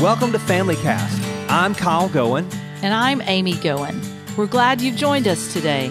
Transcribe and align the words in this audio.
Welcome 0.00 0.30
to 0.32 0.38
Family 0.38 0.76
Cast. 0.76 1.22
I'm 1.50 1.74
Kyle 1.74 2.10
Goen. 2.10 2.46
And 2.82 2.92
I'm 2.92 3.22
Amy 3.22 3.54
Goen. 3.54 3.98
We're 4.36 4.46
glad 4.46 4.82
you've 4.82 4.94
joined 4.94 5.26
us 5.26 5.54
today. 5.54 5.88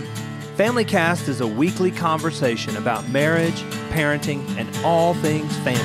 Family 0.58 0.86
Cast 0.86 1.28
is 1.28 1.42
a 1.42 1.48
weekly 1.48 1.90
conversation 1.90 2.78
about 2.78 3.10
marriage, 3.10 3.64
parenting, 3.90 4.48
and 4.60 4.70
all 4.86 5.16
things 5.16 5.58
family. 5.58 5.82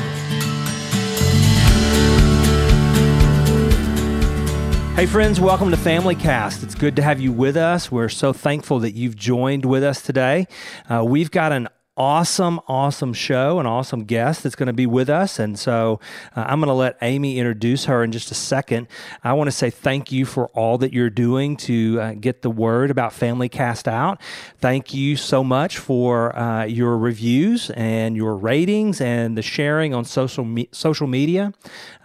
Hey, 4.96 5.06
friends, 5.06 5.40
welcome 5.40 5.70
to 5.70 5.78
Family 5.78 6.14
Cast. 6.14 6.62
It's 6.62 6.74
good 6.74 6.96
to 6.96 7.02
have 7.02 7.20
you 7.20 7.32
with 7.32 7.56
us. 7.56 7.90
We're 7.90 8.10
so 8.10 8.34
thankful 8.34 8.80
that 8.80 8.92
you've 8.92 9.16
joined 9.16 9.64
with 9.64 9.82
us 9.82 10.02
today. 10.02 10.46
Uh, 10.90 11.02
we've 11.06 11.30
got 11.30 11.52
an 11.52 11.68
awesome, 12.00 12.58
awesome 12.66 13.12
show, 13.12 13.58
an 13.58 13.66
awesome 13.66 14.04
guest 14.04 14.42
that's 14.42 14.54
going 14.54 14.68
to 14.68 14.72
be 14.72 14.86
with 14.86 15.10
us. 15.10 15.38
And 15.38 15.58
so 15.58 16.00
uh, 16.34 16.44
I'm 16.48 16.58
going 16.58 16.68
to 16.68 16.72
let 16.72 16.96
Amy 17.02 17.38
introduce 17.38 17.84
her 17.84 18.02
in 18.02 18.10
just 18.10 18.30
a 18.30 18.34
second. 18.34 18.88
I 19.22 19.34
want 19.34 19.48
to 19.48 19.52
say 19.52 19.68
thank 19.68 20.10
you 20.10 20.24
for 20.24 20.46
all 20.48 20.78
that 20.78 20.94
you're 20.94 21.10
doing 21.10 21.58
to 21.58 22.00
uh, 22.00 22.12
get 22.14 22.40
the 22.40 22.48
word 22.48 22.90
about 22.90 23.12
Family 23.12 23.50
Cast 23.50 23.86
out. 23.86 24.18
Thank 24.60 24.94
you 24.94 25.14
so 25.14 25.44
much 25.44 25.76
for 25.76 26.34
uh, 26.34 26.64
your 26.64 26.96
reviews 26.96 27.68
and 27.68 28.16
your 28.16 28.34
ratings 28.34 29.02
and 29.02 29.36
the 29.36 29.42
sharing 29.42 29.92
on 29.92 30.06
social 30.06 30.44
me- 30.44 30.70
social 30.72 31.06
media. 31.06 31.52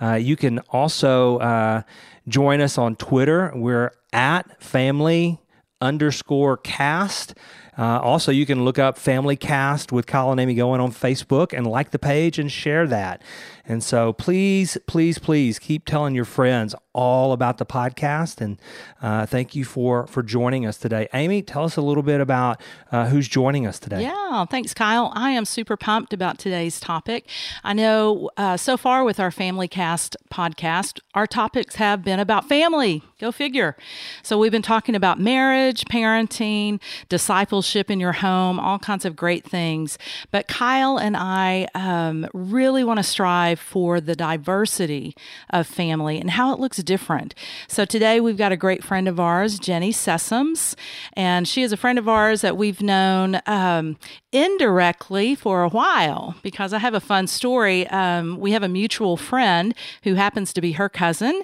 Uh, 0.02 0.16
you 0.16 0.36
can 0.36 0.60
also 0.72 1.38
uh, 1.38 1.84
join 2.28 2.60
us 2.60 2.78
on 2.78 2.98
Twitter. 2.98 3.50
We're 3.56 3.94
at 4.12 4.62
family 4.62 5.40
underscore 5.80 6.58
cast. 6.58 7.34
Uh, 7.78 8.00
also, 8.00 8.32
you 8.32 8.46
can 8.46 8.64
look 8.64 8.80
up 8.80 8.98
Family 8.98 9.36
Cast 9.36 9.92
with 9.92 10.06
Kyle 10.06 10.32
and 10.32 10.40
Amy 10.40 10.56
Goen 10.56 10.80
on 10.80 10.92
Facebook 10.92 11.52
and 11.52 11.68
like 11.68 11.92
the 11.92 12.00
page 12.00 12.40
and 12.40 12.52
share 12.52 12.88
that. 12.88 13.22
And 13.68 13.84
so 13.84 14.14
please, 14.14 14.78
please, 14.88 15.18
please 15.18 15.60
keep 15.60 15.86
telling 15.86 16.16
your 16.16 16.26
friends 16.26 16.76
all 16.96 17.34
about 17.34 17.58
the 17.58 17.66
podcast. 17.66 18.40
And 18.40 18.60
uh, 19.02 19.26
thank 19.26 19.54
you 19.54 19.66
for 19.66 20.08
for 20.08 20.24
joining 20.24 20.66
us 20.66 20.78
today. 20.78 21.08
Amy, 21.14 21.42
tell 21.42 21.66
us 21.66 21.76
a 21.76 21.82
little 21.82 22.04
bit 22.04 22.22
about 22.22 22.62
uh, 22.92 23.08
who's 23.08 23.28
joining 23.28 23.68
us 23.68 23.80
today. 23.80 24.02
Yeah, 24.02 24.46
thanks, 24.46 24.74
Kyle. 24.74 25.12
I 25.14 25.32
am 25.32 25.46
super 25.46 25.76
pumped 25.76 26.14
about 26.14 26.40
today's 26.40 26.80
topic. 26.80 27.28
I 27.64 27.74
know 27.74 28.30
uh, 28.38 28.56
so 28.58 28.78
far 28.78 29.04
with 29.04 29.20
our 29.20 29.32
Family 29.32 29.68
Cast 29.68 30.16
podcast, 30.32 31.00
our 31.14 31.28
topics 31.28 31.76
have 31.76 32.04
been 32.04 32.20
about 32.20 32.48
family. 32.48 33.04
Go 33.20 33.32
figure. 33.32 33.76
So 34.24 34.38
we've 34.38 34.52
been 34.52 34.62
talking 34.62 34.96
about 34.96 35.20
marriage, 35.20 35.86
parenting, 35.86 36.82
discipleship 37.08 37.90
in 37.90 38.00
your 38.00 38.12
home, 38.12 38.60
all 38.60 38.80
kinds 38.80 39.06
of 39.06 39.16
great 39.16 39.46
things. 39.46 39.98
But 40.32 40.48
Kyle 40.48 40.98
and 40.98 41.16
I 41.16 41.68
um, 41.76 42.28
really 42.34 42.84
want 42.84 43.00
to 43.00 43.04
strive 43.04 43.55
for 43.56 44.00
the 44.02 44.16
diversity 44.16 45.16
of 45.50 45.68
family 45.68 46.20
and 46.20 46.32
how 46.32 46.54
it 46.54 46.60
looks 46.60 46.78
different. 46.78 47.36
So 47.68 47.86
today 47.86 48.20
we've 48.20 48.38
got 48.38 48.52
a 48.52 48.58
great 48.58 48.84
friend 48.84 49.08
of 49.08 49.20
ours, 49.20 49.60
Jenny 49.60 49.92
Sessoms, 49.92 50.76
and 51.14 51.48
she 51.48 51.62
is 51.62 51.72
a 51.72 51.78
friend 51.78 52.00
of 52.00 52.08
ours 52.08 52.42
that 52.42 52.58
we've 52.58 52.82
known 52.82 53.42
um, 53.46 53.98
indirectly 54.32 55.36
for 55.36 55.64
a 55.64 55.70
while 55.70 56.36
because 56.44 56.74
I 56.74 56.80
have 56.80 56.94
a 56.94 57.00
fun 57.00 57.28
story. 57.28 57.88
Um, 57.88 58.40
we 58.40 58.52
have 58.52 58.64
a 58.64 58.68
mutual 58.68 59.18
friend 59.18 59.74
who 60.04 60.16
happens 60.16 60.54
to 60.54 60.62
be 60.62 60.74
her 60.74 60.90
cousin, 60.90 61.42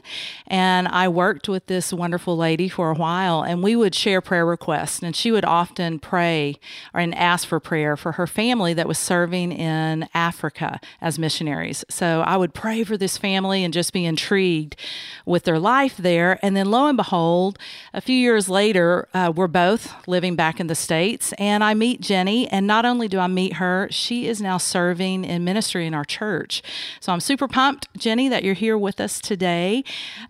and 0.47 0.87
I 0.87 1.07
worked 1.07 1.47
with 1.47 1.67
this 1.67 1.93
wonderful 1.93 2.35
lady 2.37 2.67
for 2.67 2.91
a 2.91 2.95
while, 2.95 3.43
and 3.43 3.63
we 3.63 3.75
would 3.75 3.95
share 3.95 4.21
prayer 4.21 4.45
requests, 4.45 5.01
and 5.01 5.15
she 5.15 5.31
would 5.31 5.45
often 5.45 5.99
pray 5.99 6.57
and 6.93 7.15
ask 7.15 7.47
for 7.47 7.59
prayer 7.59 7.95
for 7.95 8.13
her 8.13 8.27
family 8.27 8.73
that 8.73 8.87
was 8.87 8.99
serving 8.99 9.51
in 9.51 10.07
Africa 10.13 10.79
as 10.99 11.17
missionaries. 11.17 11.85
So 12.01 12.21
I 12.21 12.35
would 12.35 12.55
pray 12.55 12.83
for 12.83 12.97
this 12.97 13.15
family 13.15 13.63
and 13.63 13.71
just 13.71 13.93
be 13.93 14.07
intrigued 14.07 14.75
with 15.23 15.43
their 15.43 15.59
life 15.59 15.97
there, 15.97 16.39
and 16.41 16.57
then 16.57 16.71
lo 16.71 16.87
and 16.87 16.97
behold, 16.97 17.59
a 17.93 18.01
few 18.01 18.15
years 18.15 18.49
later, 18.49 19.07
uh, 19.13 19.31
we're 19.35 19.45
both 19.45 19.93
living 20.07 20.35
back 20.35 20.59
in 20.59 20.65
the 20.65 20.73
states, 20.73 21.31
and 21.33 21.63
I 21.63 21.75
meet 21.75 22.01
Jenny, 22.01 22.47
and 22.47 22.65
not 22.65 22.85
only 22.85 23.07
do 23.07 23.19
I 23.19 23.27
meet 23.27 23.53
her, 23.57 23.87
she 23.91 24.27
is 24.27 24.41
now 24.41 24.57
serving 24.57 25.25
in 25.25 25.43
ministry 25.43 25.85
in 25.85 25.93
our 25.93 26.03
church. 26.03 26.63
So 26.99 27.13
I'm 27.13 27.19
super 27.19 27.47
pumped, 27.47 27.87
Jenny, 27.95 28.27
that 28.29 28.43
you're 28.43 28.55
here 28.55 28.79
with 28.79 28.99
us 28.99 29.19
today. 29.19 29.83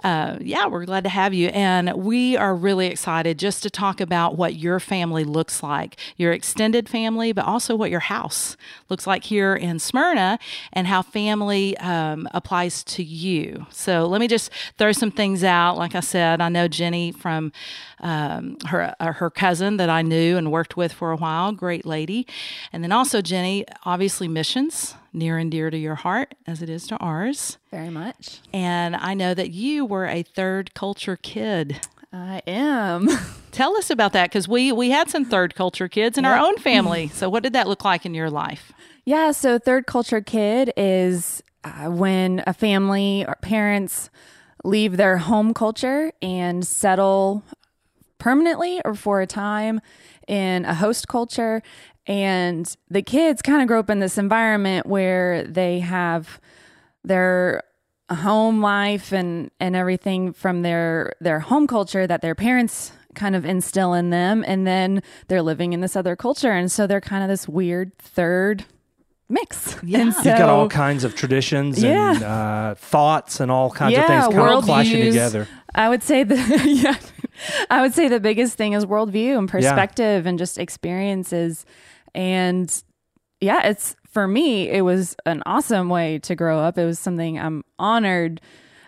Uh, 0.03 0.39
yeah, 0.41 0.67
we're 0.67 0.83
glad 0.83 1.05
to 1.05 1.09
have 1.09 1.33
you. 1.33 1.47
And 1.53 1.93
we 1.93 2.35
are 2.35 2.53
really 2.53 2.87
excited 2.87 3.39
just 3.39 3.63
to 3.63 3.69
talk 3.69 4.01
about 4.01 4.35
what 4.35 4.55
your 4.55 4.81
family 4.81 5.23
looks 5.23 5.63
like, 5.63 5.95
your 6.17 6.33
extended 6.33 6.89
family, 6.89 7.31
but 7.31 7.45
also 7.45 7.77
what 7.77 7.89
your 7.89 8.01
house 8.01 8.57
looks 8.89 9.07
like 9.07 9.23
here 9.23 9.55
in 9.55 9.79
Smyrna 9.79 10.37
and 10.73 10.87
how 10.87 11.01
family 11.01 11.60
um, 11.77 12.27
applies 12.33 12.83
to 12.83 13.03
you. 13.03 13.65
So 13.71 14.05
let 14.05 14.19
me 14.19 14.27
just 14.27 14.51
throw 14.77 14.91
some 14.91 15.11
things 15.11 15.43
out. 15.43 15.77
Like 15.77 15.95
I 15.95 15.99
said, 15.99 16.41
I 16.41 16.49
know 16.49 16.67
Jenny 16.67 17.11
from 17.11 17.51
um, 17.99 18.57
her 18.67 18.95
uh, 18.99 19.13
her 19.13 19.29
cousin 19.29 19.77
that 19.77 19.89
I 19.89 20.01
knew 20.01 20.37
and 20.37 20.51
worked 20.51 20.77
with 20.77 20.93
for 20.93 21.11
a 21.11 21.17
while, 21.17 21.51
great 21.51 21.85
lady, 21.85 22.27
and 22.73 22.83
then 22.83 22.91
also 22.91 23.21
Jenny, 23.21 23.65
obviously 23.85 24.27
missions 24.27 24.95
near 25.13 25.37
and 25.37 25.51
dear 25.51 25.69
to 25.69 25.77
your 25.77 25.95
heart 25.95 26.35
as 26.47 26.61
it 26.61 26.69
is 26.69 26.87
to 26.87 26.97
ours. 26.97 27.57
Very 27.69 27.89
much. 27.89 28.39
And 28.53 28.95
I 28.95 29.13
know 29.13 29.33
that 29.33 29.51
you 29.51 29.85
were 29.85 30.05
a 30.05 30.23
third 30.23 30.73
culture 30.73 31.17
kid. 31.17 31.79
I 32.13 32.41
am. 32.47 33.09
Tell 33.51 33.75
us 33.77 33.89
about 33.89 34.13
that 34.13 34.29
because 34.29 34.47
we 34.47 34.71
we 34.71 34.89
had 34.89 35.09
some 35.09 35.25
third 35.25 35.55
culture 35.55 35.87
kids 35.87 36.17
in 36.17 36.23
yep. 36.23 36.33
our 36.33 36.45
own 36.45 36.57
family. 36.57 37.09
So 37.21 37.29
what 37.29 37.43
did 37.43 37.53
that 37.53 37.67
look 37.67 37.83
like 37.83 38.05
in 38.05 38.13
your 38.13 38.29
life? 38.29 38.71
Yeah, 39.05 39.31
so 39.31 39.59
third 39.59 39.85
culture 39.85 40.21
kid 40.21 40.71
is 40.75 41.43
uh, 41.63 41.89
when 41.89 42.43
a 42.47 42.53
family 42.53 43.25
or 43.27 43.35
parents 43.41 44.09
leave 44.63 44.97
their 44.97 45.17
home 45.17 45.53
culture 45.53 46.11
and 46.21 46.65
settle 46.65 47.43
permanently 48.17 48.81
or 48.85 48.93
for 48.93 49.21
a 49.21 49.27
time 49.27 49.81
in 50.27 50.65
a 50.65 50.75
host 50.75 51.07
culture. 51.07 51.61
And 52.07 52.73
the 52.89 53.01
kids 53.01 53.41
kind 53.41 53.61
of 53.61 53.67
grow 53.67 53.79
up 53.79 53.89
in 53.89 53.99
this 53.99 54.17
environment 54.17 54.85
where 54.85 55.43
they 55.43 55.79
have 55.79 56.39
their 57.03 57.63
home 58.11 58.61
life 58.61 59.11
and, 59.11 59.49
and 59.59 59.75
everything 59.75 60.33
from 60.33 60.61
their, 60.61 61.13
their 61.21 61.39
home 61.39 61.67
culture 61.67 62.05
that 62.05 62.21
their 62.21 62.35
parents 62.35 62.91
kind 63.15 63.35
of 63.35 63.45
instill 63.45 63.93
in 63.93 64.09
them. 64.09 64.43
And 64.45 64.67
then 64.67 65.01
they're 65.27 65.41
living 65.41 65.73
in 65.73 65.81
this 65.81 65.95
other 65.95 66.15
culture. 66.15 66.51
And 66.51 66.71
so 66.71 66.87
they're 66.87 67.01
kind 67.01 67.23
of 67.23 67.29
this 67.29 67.47
weird 67.47 67.97
third 67.97 68.65
mix. 69.31 69.77
Yeah. 69.83 69.99
And 69.99 70.13
so, 70.13 70.29
You've 70.29 70.37
got 70.37 70.49
all 70.49 70.69
kinds 70.69 71.03
of 71.03 71.15
traditions 71.15 71.81
yeah. 71.81 72.13
and 72.13 72.23
uh, 72.23 72.75
thoughts 72.75 73.39
and 73.39 73.51
all 73.51 73.71
kinds 73.71 73.93
yeah, 73.93 74.01
of 74.01 74.07
things 74.07 74.35
kind 74.35 74.53
of 74.53 74.63
clashing 74.63 75.01
views. 75.01 75.13
together. 75.13 75.47
I 75.73 75.89
would 75.89 76.03
say 76.03 76.23
the 76.23 76.35
yeah, 76.65 76.97
I 77.69 77.81
would 77.81 77.93
say 77.93 78.07
the 78.07 78.19
biggest 78.19 78.57
thing 78.57 78.73
is 78.73 78.85
worldview 78.85 79.37
and 79.37 79.49
perspective 79.49 80.25
and 80.25 80.37
just 80.37 80.57
experiences. 80.57 81.65
And 82.13 82.83
yeah, 83.39 83.67
it's 83.67 83.95
for 84.09 84.27
me, 84.27 84.69
it 84.69 84.81
was 84.81 85.15
an 85.25 85.41
awesome 85.45 85.89
way 85.89 86.19
to 86.19 86.35
grow 86.35 86.59
up. 86.59 86.77
It 86.77 86.85
was 86.85 86.99
something 86.99 87.39
I'm 87.39 87.63
honored 87.79 88.41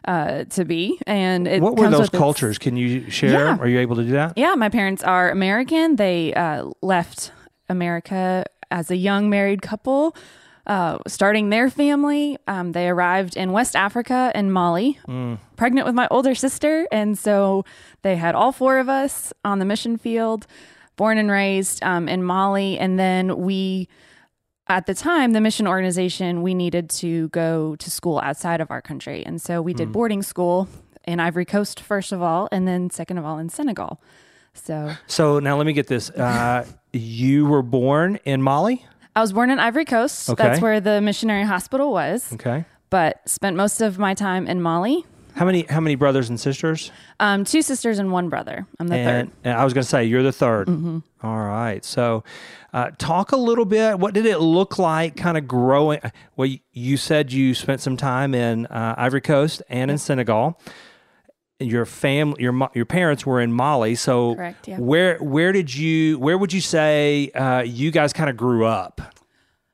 uh, 0.06 0.44
to 0.46 0.66
be. 0.66 1.00
And 1.08 1.48
what 1.62 1.78
were 1.78 1.90
those 1.90 2.09
cultures? 2.09 2.58
Can 2.58 2.76
you 2.76 3.09
share? 3.09 3.32
Yeah. 3.32 3.58
Are 3.58 3.68
you 3.68 3.80
able 3.80 3.96
to 3.96 4.03
do 4.03 4.12
that? 4.12 4.38
Yeah, 4.38 4.56
my 4.56 4.70
parents 4.70 5.03
are 5.03 5.32
American. 5.32 5.96
They 5.96 6.34
uh, 6.34 6.70
left 6.82 7.32
America 7.70 8.46
as 8.73 8.91
a 8.91 8.97
young 8.97 9.29
married 9.29 9.61
couple 9.61 10.13
uh, 10.66 10.97
starting 11.07 11.50
their 11.50 11.69
family. 11.69 12.38
Um, 12.47 12.72
they 12.72 12.88
arrived 12.88 13.35
in 13.35 13.51
West 13.51 13.75
Africa 13.75 14.31
in 14.34 14.51
Mali, 14.51 15.00
mm. 15.07 15.38
pregnant 15.56 15.85
with 15.85 15.95
my 15.95 16.07
older 16.09 16.35
sister. 16.35 16.88
And 16.91 17.17
so 17.17 17.66
they 18.01 18.16
had 18.16 18.35
all 18.35 18.51
four 18.51 18.79
of 18.79 18.89
us 18.89 19.34
on 19.44 19.59
the 19.59 19.66
mission 19.66 19.97
field, 19.97 20.47
born 20.95 21.17
and 21.17 21.29
raised 21.29 21.84
um, 21.84 22.07
in 22.07 22.23
Mali. 22.23 22.79
And 22.79 22.97
then 22.97 23.38
we, 23.38 23.89
at 24.67 24.85
the 24.85 24.94
time, 24.94 25.34
the 25.34 25.41
mission 25.41 25.67
organization, 25.67 26.41
we 26.41 26.53
needed 26.53 26.90
to 26.91 27.28
go 27.29 27.75
to 27.75 27.91
school 27.91 28.19
outside 28.19 28.61
of 28.61 28.72
our 28.72 28.81
country. 28.81 29.26
And 29.26 29.41
so 29.41 29.61
we 29.61 29.73
did 29.73 29.90
mm. 29.90 29.93
boarding 29.93 30.23
school 30.23 30.69
in 31.05 31.19
Ivory 31.19 31.46
Coast, 31.46 31.81
first 31.81 32.14
of 32.14 32.22
all, 32.22 32.47
and 32.52 32.66
then 32.66 32.90
second 32.90 33.17
of 33.17 33.26
all 33.26 33.37
in 33.37 33.49
Senegal. 33.49 34.02
So, 34.53 34.94
so 35.08 35.40
now 35.40 35.58
let 35.58 35.66
me 35.66 35.73
get 35.73 35.88
this. 35.88 36.09
Uh, 36.09 36.66
you 36.91 37.46
were 37.46 37.61
born 37.61 38.20
in 38.26 38.41
Mali? 38.41 38.85
I 39.16 39.22
was 39.22 39.34
born 39.34 39.50
in 39.50 39.59
Ivory 39.59 39.85
Coast. 39.85 40.29
Okay. 40.29 40.44
That's 40.44 40.61
where 40.61 40.79
the 40.79 41.02
missionary 41.02 41.44
hospital 41.44 41.91
was. 41.91 42.32
Okay. 42.34 42.66
But 42.90 43.28
spent 43.28 43.58
most 43.58 43.82
of 43.82 44.00
my 44.00 44.14
time 44.14 44.47
in 44.47 44.61
Mali. 44.61 45.05
How 45.35 45.46
many 45.46 45.64
how 45.64 45.79
many 45.79 45.96
brothers 45.96 46.29
and 46.29 46.40
sisters? 46.40 46.91
Um, 47.20 47.44
two 47.44 47.64
sisters 47.64 47.97
and 47.97 48.11
one 48.11 48.29
brother. 48.29 48.67
I'm 48.79 48.88
the 48.88 48.96
and, 48.96 49.29
third. 49.29 49.38
And 49.44 49.58
I 49.58 49.64
was 49.64 49.73
going 49.73 49.84
to 49.84 49.90
say 49.90 50.03
you're 50.05 50.22
the 50.22 50.29
3rd 50.29 50.66
mm-hmm. 50.66 51.00
All 51.23 51.40
right. 51.40 51.84
So, 51.84 52.23
uh, 52.72 52.91
talk 53.00 53.32
a 53.32 53.38
little 53.38 53.66
bit. 53.66 53.97
What 53.97 54.14
did 54.14 54.28
it 54.28 54.40
look 54.40 54.78
like, 54.78 55.16
kind 55.16 55.38
of 55.38 55.47
growing? 55.47 56.02
Well, 56.35 56.50
you 56.72 56.97
said 56.97 57.32
you 57.34 57.55
spent 57.55 57.82
some 57.82 57.97
time 57.97 58.35
in 58.35 58.67
uh, 58.67 58.94
Ivory 58.97 59.22
Coast 59.22 59.64
and 59.70 59.90
in 59.90 59.97
Senegal 59.97 60.59
your 61.64 61.86
family 61.86 62.42
your 62.42 62.70
your 62.74 62.86
parents 62.86 63.26
were 63.26 63.42
in 63.42 63.52
Mali 63.52 63.96
so 63.96 64.36
Correct, 64.36 64.68
yeah. 64.68 64.78
where 64.78 65.18
where 65.18 65.52
did 65.52 65.74
you 65.74 66.20
where 66.20 66.38
would 66.38 66.54
you 66.54 66.62
say 66.62 67.30
uh, 67.36 67.62
you 67.62 67.92
guys 67.92 68.14
kind 68.14 68.30
of 68.30 68.38
grew 68.38 68.66
up 68.66 69.02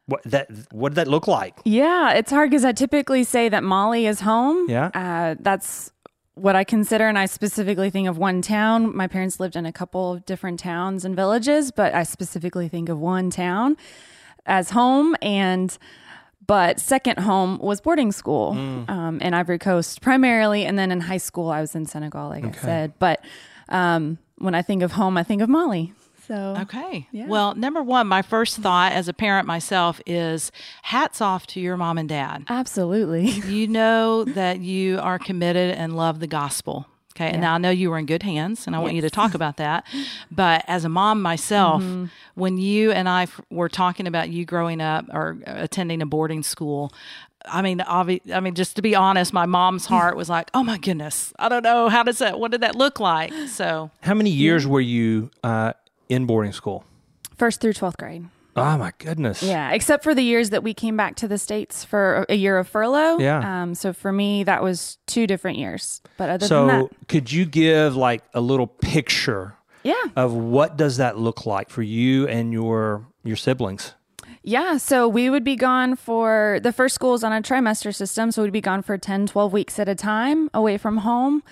what 0.09 0.23
that 0.23 0.49
what 0.71 0.89
did 0.89 0.95
that 0.95 1.07
look 1.07 1.27
like? 1.27 1.59
Yeah, 1.65 2.13
it's 2.13 2.31
hard 2.31 2.49
because 2.49 2.65
I 2.65 2.71
typically 2.71 3.23
say 3.23 3.47
that 3.49 3.63
Mali 3.63 4.07
is 4.07 4.21
home. 4.21 4.67
Yeah. 4.67 4.89
Uh, 4.93 5.35
that's 5.39 5.91
what 6.33 6.55
I 6.55 6.63
consider, 6.63 7.07
and 7.07 7.17
I 7.17 7.25
specifically 7.25 7.89
think 7.89 8.07
of 8.07 8.17
one 8.17 8.41
town. 8.41 8.95
My 8.95 9.07
parents 9.07 9.39
lived 9.39 9.55
in 9.55 9.65
a 9.65 9.71
couple 9.71 10.13
of 10.13 10.25
different 10.25 10.59
towns 10.59 11.05
and 11.05 11.15
villages, 11.15 11.71
but 11.71 11.93
I 11.93 12.03
specifically 12.03 12.67
think 12.67 12.89
of 12.89 12.99
one 12.99 13.29
town 13.29 13.77
as 14.45 14.71
home. 14.71 15.15
And 15.21 15.77
but 16.49 16.79
second 16.79 17.19
home 17.19 17.59
was 17.59 17.79
boarding 17.79 18.11
school 18.11 18.53
Mm. 18.53 18.89
um, 18.89 19.21
in 19.21 19.33
Ivory 19.35 19.59
Coast 19.59 20.01
primarily, 20.01 20.65
and 20.65 20.77
then 20.79 20.91
in 20.91 20.99
high 21.01 21.17
school 21.29 21.49
I 21.51 21.61
was 21.61 21.75
in 21.75 21.85
Senegal, 21.85 22.27
like 22.29 22.43
I 22.43 22.51
said. 22.59 22.93
But 22.97 23.17
um, 23.69 24.17
when 24.39 24.55
I 24.55 24.63
think 24.63 24.81
of 24.81 24.91
home, 24.93 25.15
I 25.15 25.23
think 25.23 25.41
of 25.43 25.49
Mali. 25.49 25.93
So 26.27 26.55
Okay. 26.61 27.07
Yeah. 27.11 27.27
Well, 27.27 27.55
number 27.55 27.81
one, 27.83 28.07
my 28.07 28.21
first 28.21 28.57
thought 28.57 28.91
as 28.93 29.07
a 29.07 29.13
parent 29.13 29.47
myself 29.47 29.99
is 30.05 30.51
hats 30.83 31.21
off 31.21 31.45
to 31.53 31.59
your 31.59 31.77
mom 31.77 31.97
and 31.97 32.09
dad. 32.09 32.43
absolutely, 32.49 33.29
you 33.57 33.67
know 33.67 34.23
that 34.25 34.59
you 34.59 34.99
are 34.99 35.19
committed 35.19 35.75
and 35.75 35.95
love 35.95 36.19
the 36.19 36.27
gospel. 36.27 36.85
Okay. 37.19 37.31
And 37.31 37.41
now 37.41 37.55
I 37.55 37.57
know 37.57 37.69
you 37.69 37.89
were 37.89 37.97
in 37.97 38.05
good 38.05 38.23
hands, 38.23 38.65
and 38.67 38.75
I 38.75 38.79
want 38.79 38.93
you 38.93 39.01
to 39.01 39.09
talk 39.09 39.33
about 39.33 39.57
that. 39.57 39.85
But 40.31 40.63
as 40.67 40.85
a 40.85 40.89
mom 40.89 41.21
myself, 41.21 41.81
Mm-hmm. 41.83 42.05
when 42.35 42.57
you 42.57 42.91
and 42.91 43.09
I 43.09 43.23
f- 43.23 43.41
were 43.49 43.67
talking 43.69 44.07
about 44.07 44.29
you 44.29 44.45
growing 44.45 44.79
up 44.81 45.05
or 45.11 45.37
attending 45.45 46.01
a 46.01 46.05
boarding 46.05 46.43
school, 46.43 46.91
I 47.45 47.61
mean, 47.61 47.79
obvi- 47.79 48.21
I 48.33 48.39
mean, 48.39 48.53
just 48.55 48.75
to 48.75 48.81
be 48.81 48.95
honest, 48.95 49.33
my 49.33 49.45
mom's 49.45 49.85
heart 49.93 50.15
was 50.15 50.29
like, 50.29 50.49
"Oh 50.53 50.63
my 50.63 50.77
goodness, 50.77 51.33
I 51.39 51.49
don't 51.49 51.63
know 51.63 51.89
how 51.89 52.03
does 52.03 52.19
that. 52.19 52.39
What 52.39 52.51
did 52.51 52.61
that 52.61 52.75
look 52.75 52.99
like?" 52.99 53.33
So, 53.47 53.91
How 54.01 54.13
many 54.13 54.29
years 54.29 54.65
were 54.67 54.81
you 54.81 55.29
uh, 55.43 55.73
in 56.09 56.25
boarding 56.25 56.53
school? 56.53 56.83
first 57.37 57.59
through 57.61 57.73
twelfth 57.73 57.97
grade. 57.97 58.25
Oh 58.55 58.77
my 58.77 58.91
goodness. 58.97 59.41
Yeah, 59.43 59.71
except 59.71 60.03
for 60.03 60.13
the 60.13 60.21
years 60.23 60.49
that 60.49 60.63
we 60.63 60.73
came 60.73 60.97
back 60.97 61.15
to 61.17 61.27
the 61.27 61.37
states 61.37 61.85
for 61.85 62.25
a 62.29 62.35
year 62.35 62.57
of 62.57 62.67
furlough. 62.67 63.17
Yeah. 63.19 63.61
Um. 63.63 63.75
So 63.75 63.93
for 63.93 64.11
me, 64.11 64.43
that 64.43 64.61
was 64.63 64.97
two 65.07 65.27
different 65.27 65.57
years. 65.57 66.01
But 66.17 66.29
other 66.29 66.47
than 66.47 66.67
that, 66.67 66.81
So 66.81 66.89
could 67.07 67.31
you 67.31 67.45
give 67.45 67.95
like 67.95 68.23
a 68.33 68.41
little 68.41 68.67
picture 68.67 69.55
yeah, 69.83 69.95
of 70.15 70.33
what 70.33 70.75
does 70.77 70.97
that 70.97 71.17
look 71.17 71.45
like 71.45 71.69
for 71.69 71.83
you 71.83 72.27
and 72.27 72.51
your 72.51 73.05
your 73.23 73.35
siblings? 73.37 73.93
yeah. 74.43 74.77
So 74.77 75.07
we 75.07 75.29
would 75.29 75.43
be 75.43 75.55
gone 75.55 75.95
for 75.95 76.59
the 76.63 76.71
first 76.73 76.95
school's 76.95 77.23
on 77.23 77.31
a 77.31 77.41
trimester 77.41 77.93
system, 77.93 78.31
so 78.31 78.41
we'd 78.43 78.51
be 78.53 78.61
gone 78.61 78.81
for 78.81 78.97
10, 78.97 79.27
12 79.27 79.53
weeks 79.53 79.79
at 79.79 79.87
a 79.87 79.95
time 79.95 80.49
away 80.53 80.77
from 80.77 80.97
home. 80.97 81.43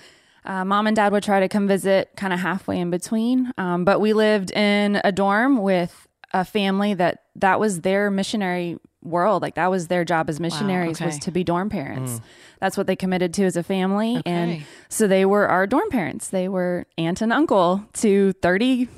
Uh, 0.44 0.64
mom 0.64 0.86
and 0.86 0.96
dad 0.96 1.12
would 1.12 1.22
try 1.22 1.40
to 1.40 1.48
come 1.48 1.68
visit 1.68 2.10
kind 2.16 2.32
of 2.32 2.40
halfway 2.40 2.78
in 2.80 2.90
between. 2.90 3.52
Um, 3.58 3.84
but 3.84 4.00
we 4.00 4.14
lived 4.14 4.50
in 4.52 5.00
a 5.04 5.12
dorm 5.12 5.58
with 5.62 6.07
a 6.32 6.44
family 6.44 6.94
that 6.94 7.24
that 7.36 7.60
was 7.60 7.80
their 7.80 8.10
missionary 8.10 8.78
world. 9.02 9.42
Like 9.42 9.54
that 9.54 9.70
was 9.70 9.88
their 9.88 10.04
job 10.04 10.28
as 10.28 10.40
missionaries 10.40 11.00
was 11.00 11.14
okay. 11.14 11.20
to 11.20 11.30
be 11.30 11.44
dorm 11.44 11.70
parents. 11.70 12.12
Mm. 12.12 12.20
That's 12.60 12.76
what 12.76 12.86
they 12.86 12.96
committed 12.96 13.32
to 13.34 13.44
as 13.44 13.56
a 13.56 13.62
family. 13.62 14.20
And 14.26 14.64
so 14.88 15.06
they 15.06 15.24
were 15.24 15.48
our 15.48 15.66
dorm 15.66 15.88
parents. 15.90 16.28
They 16.28 16.48
were 16.48 16.86
aunt 16.96 17.22
and 17.22 17.32
uncle 17.32 17.84
to 17.94 18.32
30 18.34 18.88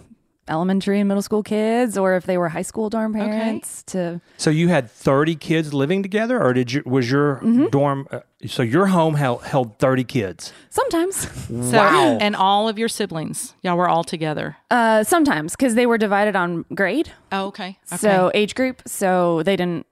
elementary 0.49 0.99
and 0.99 1.07
middle 1.09 1.23
school 1.23 1.43
kids, 1.43 1.97
or 1.97 2.15
if 2.17 2.25
they 2.25 2.37
were 2.37 2.49
high 2.49 2.63
school 2.63 2.91
dorm 2.91 3.13
parents 3.13 3.83
to 3.85 4.21
So 4.37 4.51
you 4.51 4.69
had 4.69 4.91
30 4.91 5.37
kids 5.37 5.73
living 5.73 6.03
together 6.03 6.43
or 6.43 6.53
did 6.53 6.73
you 6.73 6.83
was 6.85 7.11
your 7.11 7.37
Mm-hmm. 7.37 7.67
dorm 7.69 8.09
uh, 8.11 8.21
so 8.47 8.63
your 8.63 8.87
home 8.87 9.15
held, 9.15 9.45
held 9.45 9.79
30 9.79 10.05
kids? 10.05 10.53
sometimes, 10.71 11.17
so 11.47 11.77
Wow. 11.77 12.19
and 12.21 12.35
all 12.35 12.69
of 12.69 12.79
your 12.79 12.89
siblings, 12.89 13.55
y'all 13.63 13.77
were 13.77 13.89
all 13.89 14.03
together. 14.05 14.57
uh, 14.71 15.05
sometimes 15.05 15.55
because 15.57 15.75
they 15.75 15.87
were 15.87 15.99
divided 15.99 16.35
on 16.37 16.65
grade. 16.75 17.13
Oh, 17.31 17.47
okay. 17.47 17.79
okay. 17.93 17.97
So 17.97 18.31
age 18.35 18.55
group. 18.55 18.83
So 18.87 19.43
they 19.45 19.57
didn't 19.57 19.87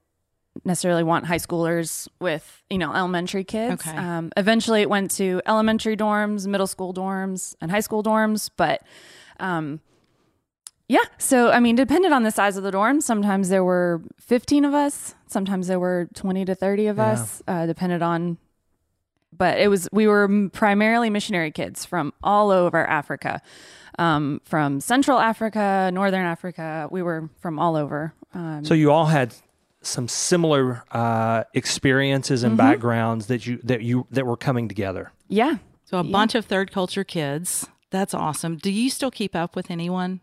necessarily 0.64 1.04
want 1.04 1.24
high 1.26 1.36
schoolers 1.38 2.08
with 2.20 2.62
you 2.68 2.78
know 2.78 2.92
elementary 2.92 3.44
kids. 3.44 3.86
Okay. 3.86 3.96
Um, 3.96 4.32
eventually, 4.36 4.82
it 4.82 4.90
went 4.90 5.12
to 5.12 5.40
elementary 5.46 5.96
dorms, 5.96 6.48
middle 6.48 6.66
school 6.66 6.92
dorms, 6.92 7.54
and 7.60 7.70
high 7.70 7.78
school 7.80 8.02
dorms. 8.02 8.50
But 8.56 8.82
um, 9.38 9.80
yeah, 10.88 11.04
so 11.18 11.50
I 11.50 11.60
mean, 11.60 11.76
depended 11.76 12.12
on 12.12 12.22
the 12.22 12.30
size 12.30 12.56
of 12.56 12.62
the 12.64 12.70
dorm. 12.70 13.00
Sometimes 13.00 13.48
there 13.50 13.64
were 13.64 14.02
fifteen 14.18 14.64
of 14.64 14.74
us. 14.74 15.14
Sometimes 15.26 15.66
there 15.66 15.78
were 15.80 16.08
twenty 16.14 16.44
to 16.44 16.54
thirty 16.54 16.86
of 16.86 16.96
Yeah. 16.96 17.12
us. 17.12 17.42
Uh, 17.46 17.66
depended 17.66 18.02
on. 18.02 18.38
But 19.36 19.58
it 19.58 19.68
was 19.68 19.88
we 19.92 20.06
were 20.06 20.48
primarily 20.52 21.10
missionary 21.10 21.50
kids 21.50 21.84
from 21.84 22.12
all 22.22 22.50
over 22.50 22.84
Africa, 22.86 23.42
um, 23.98 24.40
from 24.44 24.80
Central 24.80 25.18
Africa, 25.18 25.90
Northern 25.92 26.24
Africa. 26.24 26.88
We 26.90 27.02
were 27.02 27.28
from 27.38 27.58
all 27.58 27.76
over. 27.76 28.14
Um, 28.34 28.64
So 28.64 28.74
you 28.74 28.90
all 28.90 29.06
had 29.06 29.34
some 29.82 30.08
similar 30.08 30.82
uh, 30.90 31.44
experiences 31.54 32.40
Mm-hmm. 32.40 32.48
and 32.48 32.56
backgrounds 32.58 33.26
that 33.26 33.46
you 33.46 33.58
that 33.64 33.82
you 33.82 34.06
that 34.10 34.24
were 34.26 34.36
coming 34.36 34.66
together. 34.66 35.12
yeah, 35.28 35.58
So 35.84 35.98
a 35.98 36.04
bunch 36.04 36.34
of 36.34 36.46
third 36.46 36.72
culture 36.72 37.04
kids. 37.04 37.66
That's 37.90 38.14
awesome. 38.14 38.56
Do 38.56 38.70
you 38.70 38.90
still 38.90 39.10
keep 39.10 39.36
up 39.36 39.54
with 39.56 39.70
anyone? 39.70 40.20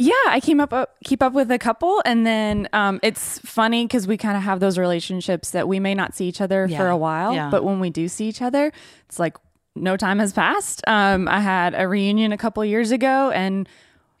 Yeah, 0.00 0.12
I 0.28 0.38
came 0.40 0.60
up, 0.60 0.72
up 0.72 0.94
keep 1.02 1.22
up 1.22 1.32
with 1.32 1.50
a 1.50 1.58
couple, 1.58 2.00
and 2.04 2.24
then 2.24 2.68
um, 2.72 3.00
it's 3.02 3.40
funny 3.40 3.84
because 3.84 4.06
we 4.06 4.16
kind 4.16 4.36
of 4.36 4.44
have 4.44 4.60
those 4.60 4.78
relationships 4.78 5.50
that 5.50 5.66
we 5.66 5.80
may 5.80 5.92
not 5.94 6.14
see 6.14 6.26
each 6.28 6.40
other 6.40 6.68
for 6.68 6.88
a 6.88 6.96
while, 6.96 7.34
yeah. 7.34 7.50
but 7.50 7.64
when 7.64 7.80
we 7.80 7.90
do 7.90 8.06
see 8.06 8.28
each 8.28 8.40
other, 8.40 8.72
it's 9.08 9.18
like 9.18 9.36
no 9.74 9.96
time 9.96 10.20
has 10.20 10.32
passed. 10.32 10.82
Um, 10.86 11.26
I 11.26 11.40
had 11.40 11.74
a 11.76 11.88
reunion 11.88 12.30
a 12.30 12.38
couple 12.38 12.64
years 12.64 12.92
ago, 12.92 13.30
and 13.32 13.68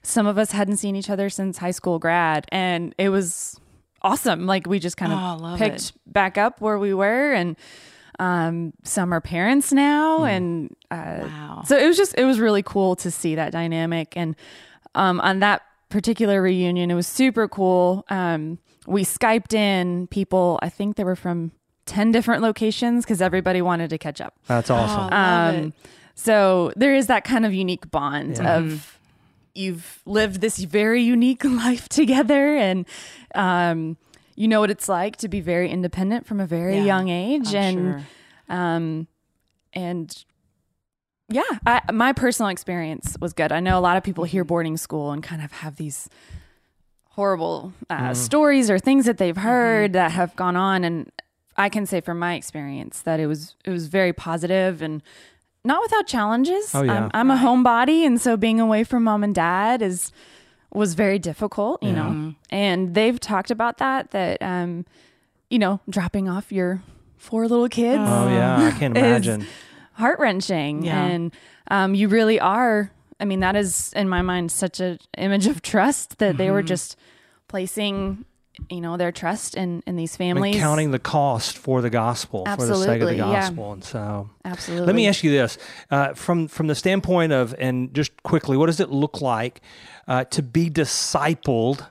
some 0.02 0.26
of 0.26 0.36
us 0.36 0.50
hadn't 0.50 0.78
seen 0.78 0.96
each 0.96 1.10
other 1.10 1.30
since 1.30 1.58
high 1.58 1.70
school 1.70 2.00
grad, 2.00 2.46
and 2.50 2.92
it 2.98 3.10
was 3.10 3.58
awesome. 4.02 4.46
Like 4.46 4.66
we 4.66 4.80
just 4.80 4.96
kind 4.96 5.12
Oh, 5.12 5.16
of 5.16 5.40
love 5.40 5.58
picked 5.60 5.80
it. 5.90 5.92
back 6.08 6.36
up 6.36 6.60
where 6.60 6.78
we 6.80 6.92
were, 6.92 7.32
and 7.32 7.56
um, 8.18 8.72
some 8.82 9.14
are 9.14 9.20
parents 9.20 9.72
now, 9.72 10.24
and 10.24 10.74
uh, 10.90 11.20
Wow. 11.22 11.62
so 11.66 11.76
it 11.78 11.86
was 11.86 11.96
just 11.96 12.16
it 12.18 12.24
was 12.24 12.40
really 12.40 12.64
cool 12.64 12.96
to 12.96 13.12
see 13.12 13.36
that 13.36 13.52
dynamic 13.52 14.16
and 14.16 14.34
um, 14.98 15.20
on 15.20 15.38
that 15.40 15.62
particular 15.88 16.42
reunion 16.42 16.90
it 16.90 16.94
was 16.94 17.06
super 17.06 17.48
cool. 17.48 18.04
Um, 18.10 18.58
we 18.86 19.04
skyped 19.04 19.54
in 19.54 20.06
people. 20.08 20.58
I 20.62 20.68
think 20.68 20.96
they 20.96 21.04
were 21.04 21.16
from 21.16 21.52
10 21.86 22.12
different 22.12 22.42
locations 22.42 23.04
because 23.04 23.22
everybody 23.22 23.62
wanted 23.62 23.88
to 23.90 23.98
catch 23.98 24.20
up. 24.20 24.34
That's 24.46 24.70
awesome. 24.70 25.08
Oh, 25.12 25.16
um, 25.16 25.72
so 26.14 26.72
there 26.76 26.94
is 26.94 27.06
that 27.06 27.24
kind 27.24 27.46
of 27.46 27.54
unique 27.54 27.90
bond 27.90 28.40
of 28.40 28.98
you've 29.54 30.02
lived 30.04 30.40
this 30.40 30.58
very 30.58 31.02
unique 31.02 31.44
life 31.64 31.88
together 31.88 32.54
and 32.56 32.86
um, 33.34 33.96
you 34.36 34.46
know 34.48 34.60
what 34.60 34.70
it's 34.70 34.88
like 34.88 35.16
to 35.16 35.28
be 35.28 35.40
very 35.40 35.70
independent 35.70 36.26
from 36.26 36.40
a 36.40 36.46
very 36.46 36.76
Yeah, 36.76 36.84
young 36.84 37.08
age 37.08 37.48
I'm 37.54 37.56
and 37.56 38.04
sure. 38.48 38.56
um, 38.56 39.06
and 39.72 40.24
yeah, 41.28 41.42
I, 41.66 41.82
my 41.92 42.12
personal 42.12 42.48
experience 42.50 43.16
was 43.20 43.32
good. 43.32 43.52
I 43.52 43.60
know 43.60 43.78
a 43.78 43.80
lot 43.80 43.96
of 43.96 44.02
people 44.02 44.24
hear 44.24 44.44
boarding 44.44 44.76
school 44.76 45.10
and 45.12 45.22
kind 45.22 45.42
of 45.42 45.52
have 45.52 45.76
these 45.76 46.08
horrible 47.10 47.72
uh, 47.90 48.14
stories 48.14 48.70
or 48.70 48.78
things 48.78 49.04
that 49.06 49.18
they've 49.18 49.36
heard 49.36 49.92
that 49.92 50.12
have 50.12 50.34
gone 50.36 50.56
on, 50.56 50.84
and 50.84 51.10
I 51.56 51.68
can 51.68 51.84
say 51.86 52.00
from 52.00 52.18
my 52.18 52.34
experience 52.34 53.02
that 53.02 53.20
it 53.20 53.26
was 53.26 53.56
it 53.64 53.70
was 53.70 53.88
very 53.88 54.12
positive 54.12 54.80
and 54.80 55.02
not 55.64 55.82
without 55.82 56.06
challenges. 56.06 56.74
Oh, 56.74 56.82
yeah. 56.82 57.10
I'm, 57.12 57.30
I'm 57.30 57.30
a 57.30 57.36
homebody, 57.36 58.06
and 58.06 58.20
so 58.20 58.36
being 58.36 58.60
away 58.60 58.84
from 58.84 59.04
mom 59.04 59.24
and 59.24 59.34
dad 59.34 59.82
is 59.82 60.12
was 60.72 60.94
very 60.94 61.18
difficult. 61.18 61.82
You 61.82 61.92
know, 61.92 62.34
and 62.50 62.94
they've 62.94 63.18
talked 63.18 63.50
about 63.50 63.78
that 63.78 64.12
that 64.12 64.40
um, 64.40 64.86
you 65.50 65.58
know, 65.58 65.80
dropping 65.90 66.28
off 66.28 66.52
your 66.52 66.82
four 67.16 67.48
little 67.48 67.68
kids 67.68 68.00
oh 68.06 68.28
yeah, 68.30 68.64
I 68.64 68.78
can't 68.78 68.96
is- 68.96 69.02
imagine. 69.02 69.46
Heart 69.98 70.18
wrenching. 70.18 70.84
Yeah. 70.84 71.04
And 71.04 71.32
um, 71.70 71.94
you 71.94 72.08
really 72.08 72.40
are. 72.40 72.90
I 73.20 73.24
mean, 73.24 73.40
that 73.40 73.56
is 73.56 73.92
in 73.94 74.08
my 74.08 74.22
mind 74.22 74.52
such 74.52 74.80
an 74.80 74.98
image 75.16 75.46
of 75.46 75.60
trust 75.62 76.18
that 76.18 76.36
they 76.36 76.44
Mm-hmm. 76.46 76.54
were 76.54 76.62
just 76.62 76.96
placing, 77.48 78.24
you 78.70 78.80
know, 78.80 78.96
their 78.96 79.12
trust 79.12 79.54
in 79.56 79.82
in 79.86 79.96
these 79.96 80.16
families. 80.16 80.56
counting 80.56 80.90
the 80.92 80.98
cost 80.98 81.58
for 81.58 81.80
the 81.82 81.90
gospel, 81.90 82.44
for 82.46 82.64
the 82.66 82.74
sake 82.76 83.02
of 83.02 83.08
the 83.08 83.14
Absolutely, 83.14 83.16
yeah. 83.16 83.40
gospel, 83.40 83.72
and 83.72 83.84
so. 83.84 84.30
Absolutely. 84.44 84.86
Let 84.86 84.94
me 84.96 85.08
ask 85.08 85.24
you 85.24 85.30
this: 85.30 85.58
uh, 85.90 86.14
from 86.14 86.48
from 86.48 86.66
the 86.68 86.74
standpoint 86.74 87.32
of, 87.32 87.54
and 87.58 87.92
just 87.94 88.12
quickly, 88.22 88.56
what 88.56 88.66
does 88.66 88.80
it 88.80 88.90
look 88.90 89.20
like 89.20 89.60
uh, 90.06 90.24
to 90.24 90.42
be 90.42 90.70
discipled 90.70 91.86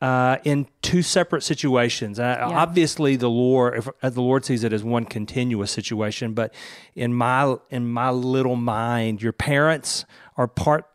uh, 0.00 0.38
in 0.44 0.66
two 0.82 1.02
separate 1.02 1.42
situations? 1.42 2.18
Uh, 2.18 2.38
Obviously, 2.42 3.16
the 3.16 3.30
Lord, 3.30 3.78
if, 3.78 3.88
uh, 4.02 4.10
the 4.10 4.20
Lord 4.20 4.44
sees 4.44 4.64
it 4.64 4.72
as 4.72 4.84
one 4.84 5.04
continuous 5.04 5.70
situation, 5.70 6.34
but 6.34 6.52
in 6.94 7.14
my 7.14 7.56
in 7.70 7.88
my 7.88 8.10
little 8.10 8.56
mind, 8.56 9.22
your 9.22 9.32
parents 9.32 10.04
are 10.36 10.48
part 10.48 10.86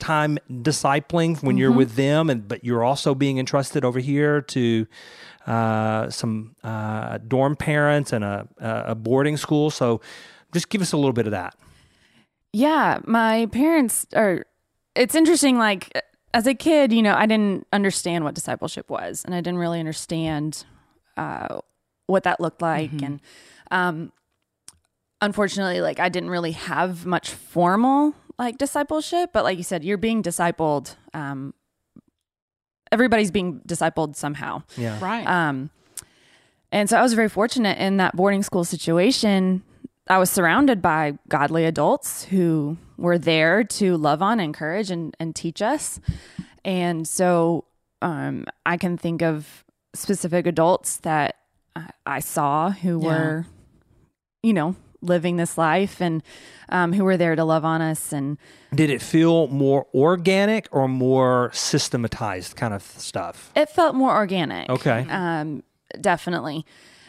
time 0.00 0.38
discipling 0.50 1.42
when 1.42 1.56
you're 1.56 1.72
with 1.72 1.94
them, 1.94 2.30
and 2.30 2.46
but 2.46 2.64
you're 2.64 2.84
also 2.84 3.14
being 3.14 3.38
entrusted 3.38 3.84
over 3.84 3.98
here 3.98 4.40
to 4.40 4.86
uh, 5.46 6.10
some 6.10 6.54
uh, 6.62 7.18
dorm 7.18 7.56
parents 7.56 8.12
and 8.12 8.24
a, 8.24 8.48
a 8.58 8.94
boarding 8.94 9.36
school. 9.36 9.70
So, 9.70 10.00
just 10.52 10.68
give 10.68 10.82
us 10.82 10.92
a 10.92 10.96
little 10.96 11.12
bit 11.12 11.26
of 11.26 11.32
that. 11.32 11.56
Yeah, 12.52 13.00
my 13.04 13.46
parents 13.46 14.06
are. 14.14 14.44
It's 14.94 15.14
interesting. 15.14 15.58
Like 15.58 15.92
as 16.34 16.46
a 16.46 16.54
kid, 16.54 16.92
you 16.92 17.02
know, 17.02 17.14
I 17.14 17.26
didn't 17.26 17.66
understand 17.72 18.24
what 18.24 18.34
discipleship 18.34 18.90
was, 18.90 19.24
and 19.24 19.34
I 19.34 19.40
didn't 19.40 19.58
really 19.58 19.80
understand 19.80 20.64
uh, 21.16 21.60
what 22.06 22.24
that 22.24 22.40
looked 22.40 22.62
like, 22.62 22.92
and 23.02 23.20
um, 23.70 24.12
unfortunately, 25.20 25.80
like 25.80 25.98
I 26.00 26.08
didn't 26.08 26.30
really 26.30 26.52
have 26.52 27.06
much 27.06 27.30
formal 27.30 28.14
like 28.38 28.58
discipleship, 28.58 29.30
but 29.32 29.44
like 29.44 29.58
you 29.58 29.64
said, 29.64 29.84
you're 29.84 29.98
being 29.98 30.22
discipled. 30.22 30.94
Um, 31.12 31.54
everybody's 32.92 33.30
being 33.30 33.60
discipled 33.66 34.16
somehow. 34.16 34.62
Yeah. 34.76 34.98
Right. 35.02 35.26
Um, 35.26 35.70
and 36.70 36.88
so 36.88 36.98
I 36.98 37.02
was 37.02 37.14
very 37.14 37.28
fortunate 37.28 37.78
in 37.78 37.96
that 37.96 38.14
boarding 38.14 38.42
school 38.42 38.64
situation. 38.64 39.62
I 40.08 40.18
was 40.18 40.30
surrounded 40.30 40.80
by 40.80 41.18
godly 41.28 41.64
adults 41.64 42.24
who 42.24 42.76
were 42.96 43.18
there 43.18 43.62
to 43.64 43.96
love 43.96 44.22
on, 44.22 44.40
encourage, 44.40 44.90
and, 44.90 45.14
and 45.20 45.34
teach 45.36 45.60
us. 45.62 46.00
And 46.64 47.06
so 47.06 47.64
um, 48.02 48.46
I 48.64 48.76
can 48.76 48.96
think 48.96 49.22
of 49.22 49.64
specific 49.94 50.46
adults 50.46 50.96
that 50.98 51.36
I- 52.06 52.20
saw 52.20 52.70
who 52.70 53.00
Yeah. 53.02 53.06
were, 53.08 53.46
you 54.42 54.52
know, 54.52 54.74
living 55.00 55.36
this 55.36 55.56
life 55.56 56.00
and 56.00 56.22
um, 56.70 56.92
who 56.92 57.04
were 57.04 57.16
there 57.16 57.36
to 57.36 57.44
love 57.44 57.64
on 57.64 57.80
us. 57.80 58.12
And 58.12 58.36
Did 58.74 58.90
it 58.90 59.00
feel 59.00 59.46
more 59.48 59.86
organic 59.94 60.68
or 60.72 60.88
more 60.88 61.50
systematized 61.52 62.56
kind 62.56 62.74
of 62.74 62.82
stuff? 62.82 63.52
it 63.54 63.68
felt 63.70 63.94
more 63.94 64.14
organic. 64.16 64.68
Okay. 64.70 65.06
um, 65.08 65.62
definitely. 66.00 66.64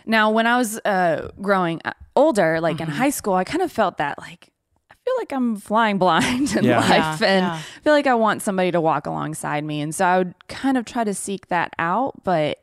Now, 0.09 0.31
when 0.31 0.47
I 0.47 0.57
was 0.57 0.79
uh, 0.83 1.29
growing 1.41 1.79
uh, 1.85 1.93
older, 2.15 2.59
like 2.59 2.77
Mm-hmm. 2.77 2.91
in 2.91 2.97
high 2.97 3.11
school, 3.11 3.35
I 3.35 3.43
kind 3.43 3.61
of 3.61 3.71
felt 3.71 3.97
that 3.97 4.17
like 4.17 4.49
I 4.91 4.95
feel 5.05 5.13
like 5.19 5.31
I'm 5.31 5.55
flying 5.55 5.97
blind 5.99 6.55
in 6.57 6.63
Yeah. 6.65 6.79
life, 6.79 7.21
Yeah, 7.21 7.27
and 7.27 7.45
yeah. 7.45 7.53
I 7.53 7.79
feel 7.83 7.93
like 7.93 8.07
I 8.07 8.15
want 8.15 8.41
somebody 8.41 8.71
to 8.71 8.81
walk 8.81 9.05
alongside 9.07 9.63
me, 9.63 9.81
and 9.81 9.93
so 9.95 10.05
I 10.05 10.17
would 10.19 10.33
kind 10.47 10.77
of 10.77 10.83
try 10.85 11.03
to 11.03 11.13
seek 11.13 11.47
that 11.47 11.73
out, 11.79 12.23
but. 12.23 12.57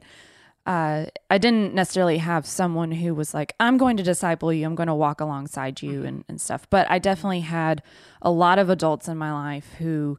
Uh, 0.69 1.07
I 1.31 1.39
didn't 1.39 1.75
necessarily 1.75 2.19
have 2.19 2.45
someone 2.45 2.91
who 2.91 3.15
was 3.15 3.33
like, 3.33 3.53
I'm 3.61 3.77
going 3.79 3.97
to 3.99 4.03
disciple 4.03 4.53
you, 4.53 4.67
I'm 4.67 4.75
going 4.75 4.89
to 4.89 4.97
walk 4.97 5.21
alongside 5.21 5.81
you 5.81 5.99
Mm-hmm. 5.99 6.07
and, 6.09 6.25
and 6.29 6.41
stuff. 6.41 6.67
But 6.71 6.91
I 6.91 6.99
definitely 6.99 7.43
had 7.43 7.85
a 8.21 8.33
lot 8.33 8.59
of 8.59 8.69
adults 8.69 9.07
in 9.07 9.17
my 9.17 9.33
life 9.33 9.75
who 9.79 10.19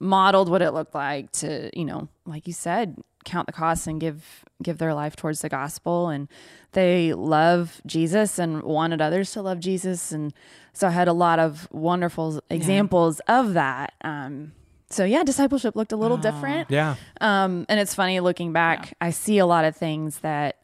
modeled 0.00 0.48
what 0.48 0.62
it 0.62 0.72
looked 0.72 0.96
like 0.96 1.30
to, 1.42 1.70
you 1.78 1.84
know, 1.84 2.08
like 2.26 2.48
you 2.48 2.52
said, 2.52 2.96
count 3.24 3.46
the 3.46 3.52
costs 3.52 3.86
and 3.86 4.00
give 4.00 4.44
give 4.62 4.78
their 4.78 4.94
life 4.94 5.16
towards 5.16 5.40
the 5.40 5.48
gospel 5.48 6.08
and 6.08 6.28
they 6.72 7.12
love 7.12 7.80
Jesus 7.86 8.38
and 8.38 8.62
wanted 8.62 9.00
others 9.00 9.32
to 9.32 9.42
love 9.42 9.58
Jesus 9.60 10.12
and 10.12 10.32
so 10.72 10.88
I 10.88 10.90
had 10.90 11.08
a 11.08 11.12
lot 11.12 11.38
of 11.38 11.68
wonderful 11.72 12.40
examples 12.50 13.20
of 13.28 13.54
that. 13.54 13.92
Um 14.02 14.52
so 14.90 15.04
yeah, 15.04 15.24
discipleship 15.24 15.74
looked 15.74 15.90
a 15.92 15.96
little 15.96 16.16
different. 16.18 16.70
Yeah. 16.70 16.94
Um, 17.20 17.66
and 17.68 17.80
it's 17.80 17.94
funny 17.96 18.20
looking 18.20 18.52
back, 18.52 18.94
I 19.00 19.10
see 19.10 19.38
a 19.38 19.46
lot 19.46 19.64
of 19.64 19.74
things 19.76 20.18
that 20.20 20.58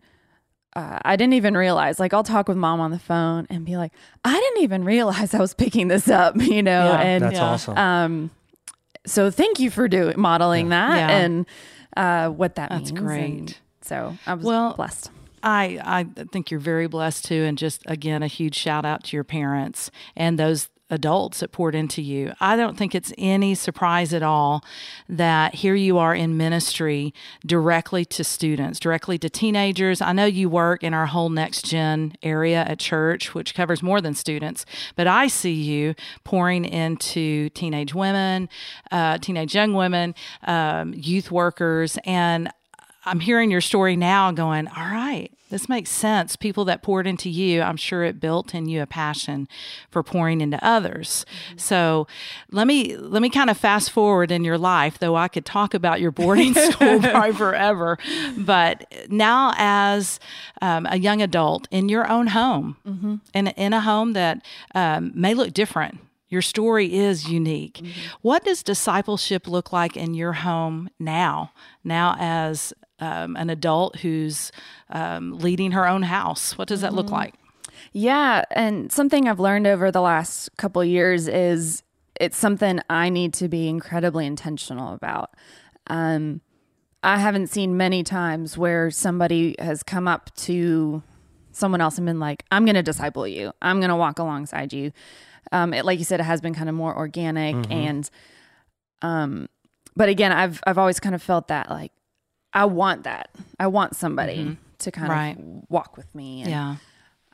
uh, 0.76 1.00
I 1.04 1.16
didn't 1.16 1.32
even 1.34 1.56
realize. 1.56 1.98
Like 1.98 2.14
I'll 2.14 2.22
talk 2.22 2.46
with 2.46 2.56
mom 2.56 2.78
on 2.78 2.92
the 2.92 2.98
phone 3.00 3.48
and 3.50 3.64
be 3.64 3.76
like, 3.76 3.92
I 4.24 4.38
didn't 4.38 4.62
even 4.62 4.84
realize 4.84 5.34
I 5.34 5.40
was 5.40 5.52
picking 5.54 5.88
this 5.88 6.08
up, 6.08 6.36
you 6.40 6.62
know. 6.62 6.84
Yeah, 6.92 7.00
and 7.00 7.24
That's 7.24 7.34
Yeah. 7.34 7.44
awesome. 7.44 7.76
um, 7.78 8.30
so 9.04 9.30
thank 9.32 9.58
you 9.58 9.68
for 9.70 9.88
doing 9.88 10.14
modeling 10.20 10.68
that 10.68 10.96
Yeah. 10.96 11.10
and 11.10 11.46
uh, 11.96 12.28
what 12.28 12.54
that 12.56 12.70
That's 12.70 12.92
means. 12.92 13.00
great. 13.00 13.20
And 13.38 13.58
so 13.82 14.16
I 14.26 14.34
was 14.34 14.44
Well, 14.44 14.74
blessed. 14.74 15.10
I, 15.42 15.80
I 15.82 16.24
think 16.32 16.50
you're 16.50 16.60
very 16.60 16.86
blessed 16.86 17.24
too. 17.24 17.44
And 17.44 17.56
just 17.56 17.82
again, 17.86 18.22
a 18.22 18.26
huge 18.26 18.54
shout 18.54 18.84
out 18.84 19.04
to 19.04 19.16
your 19.16 19.24
parents 19.24 19.90
and 20.16 20.38
those 20.38 20.68
adults 20.90 21.40
that 21.40 21.52
poured 21.52 21.74
into 21.74 22.02
you. 22.02 22.32
I 22.40 22.56
don't 22.56 22.76
think 22.76 22.94
it's 22.94 23.12
any 23.16 23.54
surprise 23.54 24.12
at 24.12 24.22
all 24.22 24.64
that 25.08 25.54
here 25.54 25.74
you 25.74 25.98
are 25.98 26.14
in 26.14 26.36
ministry 26.36 27.14
directly 27.46 28.04
to 28.06 28.24
students, 28.24 28.80
directly 28.80 29.16
to 29.18 29.30
teenagers. 29.30 30.00
I 30.00 30.12
know 30.12 30.26
you 30.26 30.48
work 30.48 30.82
in 30.82 30.92
our 30.92 31.06
whole 31.06 31.30
next 31.30 31.64
gen 31.64 32.14
area 32.22 32.62
at 32.62 32.78
church, 32.78 33.34
which 33.34 33.54
covers 33.54 33.82
more 33.82 34.00
than 34.00 34.14
students, 34.14 34.66
but 34.96 35.06
I 35.06 35.28
see 35.28 35.52
you 35.52 35.94
pouring 36.24 36.64
into 36.64 37.48
teenage 37.50 37.94
women, 37.94 38.48
uh, 38.90 39.18
teenage 39.18 39.54
young 39.54 39.74
women, 39.74 40.14
um, 40.44 40.92
youth 40.94 41.30
workers, 41.30 41.98
and 42.04 42.50
I'm 43.04 43.20
hearing 43.20 43.50
your 43.50 43.62
story 43.62 43.96
now 43.96 44.30
going, 44.32 44.68
all 44.68 44.84
right, 44.84 45.32
this 45.50 45.68
makes 45.68 45.90
sense. 45.90 46.36
People 46.36 46.64
that 46.64 46.82
poured 46.82 47.06
into 47.06 47.28
you, 47.28 47.60
I'm 47.62 47.76
sure 47.76 48.04
it 48.04 48.20
built 48.20 48.54
in 48.54 48.68
you 48.68 48.82
a 48.82 48.86
passion 48.86 49.48
for 49.90 50.02
pouring 50.02 50.40
into 50.40 50.64
others. 50.64 51.26
So 51.56 52.06
let 52.50 52.66
me 52.66 52.96
let 52.96 53.20
me 53.20 53.28
kind 53.30 53.50
of 53.50 53.58
fast 53.58 53.90
forward 53.90 54.30
in 54.30 54.44
your 54.44 54.58
life, 54.58 54.98
though 54.98 55.16
I 55.16 55.28
could 55.28 55.44
talk 55.44 55.74
about 55.74 56.00
your 56.00 56.10
boarding 56.10 56.54
school 56.72 57.00
probably 57.00 57.32
forever. 57.32 57.98
But 58.38 58.86
now 59.08 59.52
as 59.56 60.18
um, 60.62 60.86
a 60.88 60.98
young 60.98 61.20
adult 61.20 61.68
in 61.70 61.88
your 61.88 62.08
own 62.08 62.28
home, 62.28 62.76
in, 63.34 63.48
in 63.48 63.72
a 63.72 63.80
home 63.80 64.14
that 64.14 64.44
um, 64.74 65.12
may 65.14 65.34
look 65.34 65.52
different 65.52 65.98
your 66.30 66.42
story 66.42 66.94
is 66.94 67.28
unique. 67.28 67.84
What 68.22 68.44
does 68.44 68.62
discipleship 68.62 69.48
look 69.48 69.72
like 69.72 69.96
in 69.96 70.14
your 70.14 70.32
home 70.32 70.88
now? 70.98 71.50
Now, 71.82 72.14
as 72.20 72.72
um, 73.00 73.36
an 73.36 73.50
adult 73.50 73.96
who's 73.96 74.52
um, 74.90 75.38
leading 75.38 75.72
her 75.72 75.86
own 75.88 76.02
house, 76.02 76.56
what 76.56 76.68
does 76.68 76.82
that 76.82 76.94
look 76.94 77.10
like? 77.10 77.34
Yeah, 77.92 78.44
and 78.50 78.92
something 78.92 79.26
I've 79.26 79.40
learned 79.40 79.66
over 79.66 79.90
the 79.90 80.00
last 80.00 80.56
couple 80.56 80.84
years 80.84 81.26
is 81.28 81.82
it's 82.20 82.36
something 82.36 82.80
I 82.88 83.08
need 83.08 83.32
to 83.34 83.48
be 83.48 83.68
incredibly 83.68 84.26
intentional 84.26 84.92
about. 84.92 85.30
Um, 85.86 86.42
I 87.02 87.18
haven't 87.18 87.46
seen 87.48 87.76
many 87.76 88.04
times 88.04 88.58
where 88.58 88.90
somebody 88.90 89.56
has 89.58 89.82
come 89.82 90.06
up 90.06 90.34
to 90.36 91.02
someone 91.52 91.80
else 91.80 91.96
and 91.96 92.06
been 92.06 92.20
like, 92.20 92.44
"I'm 92.52 92.64
going 92.64 92.74
to 92.74 92.82
disciple 92.82 93.26
you. 93.26 93.52
I'm 93.62 93.80
going 93.80 93.88
to 93.88 93.96
walk 93.96 94.18
alongside 94.18 94.72
you." 94.72 94.92
Um, 95.50 95.72
it, 95.72 95.84
like 95.84 95.98
you 95.98 96.04
said, 96.04 96.20
it 96.20 96.24
has 96.24 96.40
been 96.40 96.54
kind 96.54 96.68
of 96.68 96.74
more 96.74 96.94
organic, 96.94 97.56
and 97.70 98.08
um, 99.02 99.48
but 99.96 100.08
again, 100.10 100.30
I've 100.30 100.60
I've 100.66 100.78
always 100.78 101.00
kind 101.00 101.14
of 101.14 101.22
felt 101.22 101.48
that 101.48 101.70
like 101.70 101.92
I 102.52 102.64
want 102.64 103.04
that. 103.04 103.30
I 103.58 103.66
want 103.68 103.94
somebody 103.96 104.56
to 104.78 104.90
kind 104.90 105.08
Right. 105.08 105.38
of 105.38 105.70
walk 105.70 105.96
with 105.96 106.12
me. 106.14 106.42
And, 106.42 106.50
Yeah. 106.50 106.76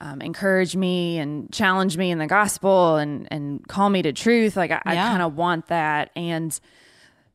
um, 0.00 0.20
encourage 0.20 0.76
me 0.76 1.18
and 1.18 1.50
challenge 1.52 1.96
me 1.96 2.10
in 2.10 2.18
the 2.18 2.26
gospel 2.26 2.96
and 2.96 3.26
and 3.30 3.66
call 3.68 3.88
me 3.88 4.02
to 4.02 4.12
truth. 4.12 4.56
Like 4.56 4.70
I, 4.70 4.80
I 4.84 4.94
kind 4.96 5.22
of 5.22 5.36
want 5.36 5.68
that, 5.68 6.10
and 6.16 6.58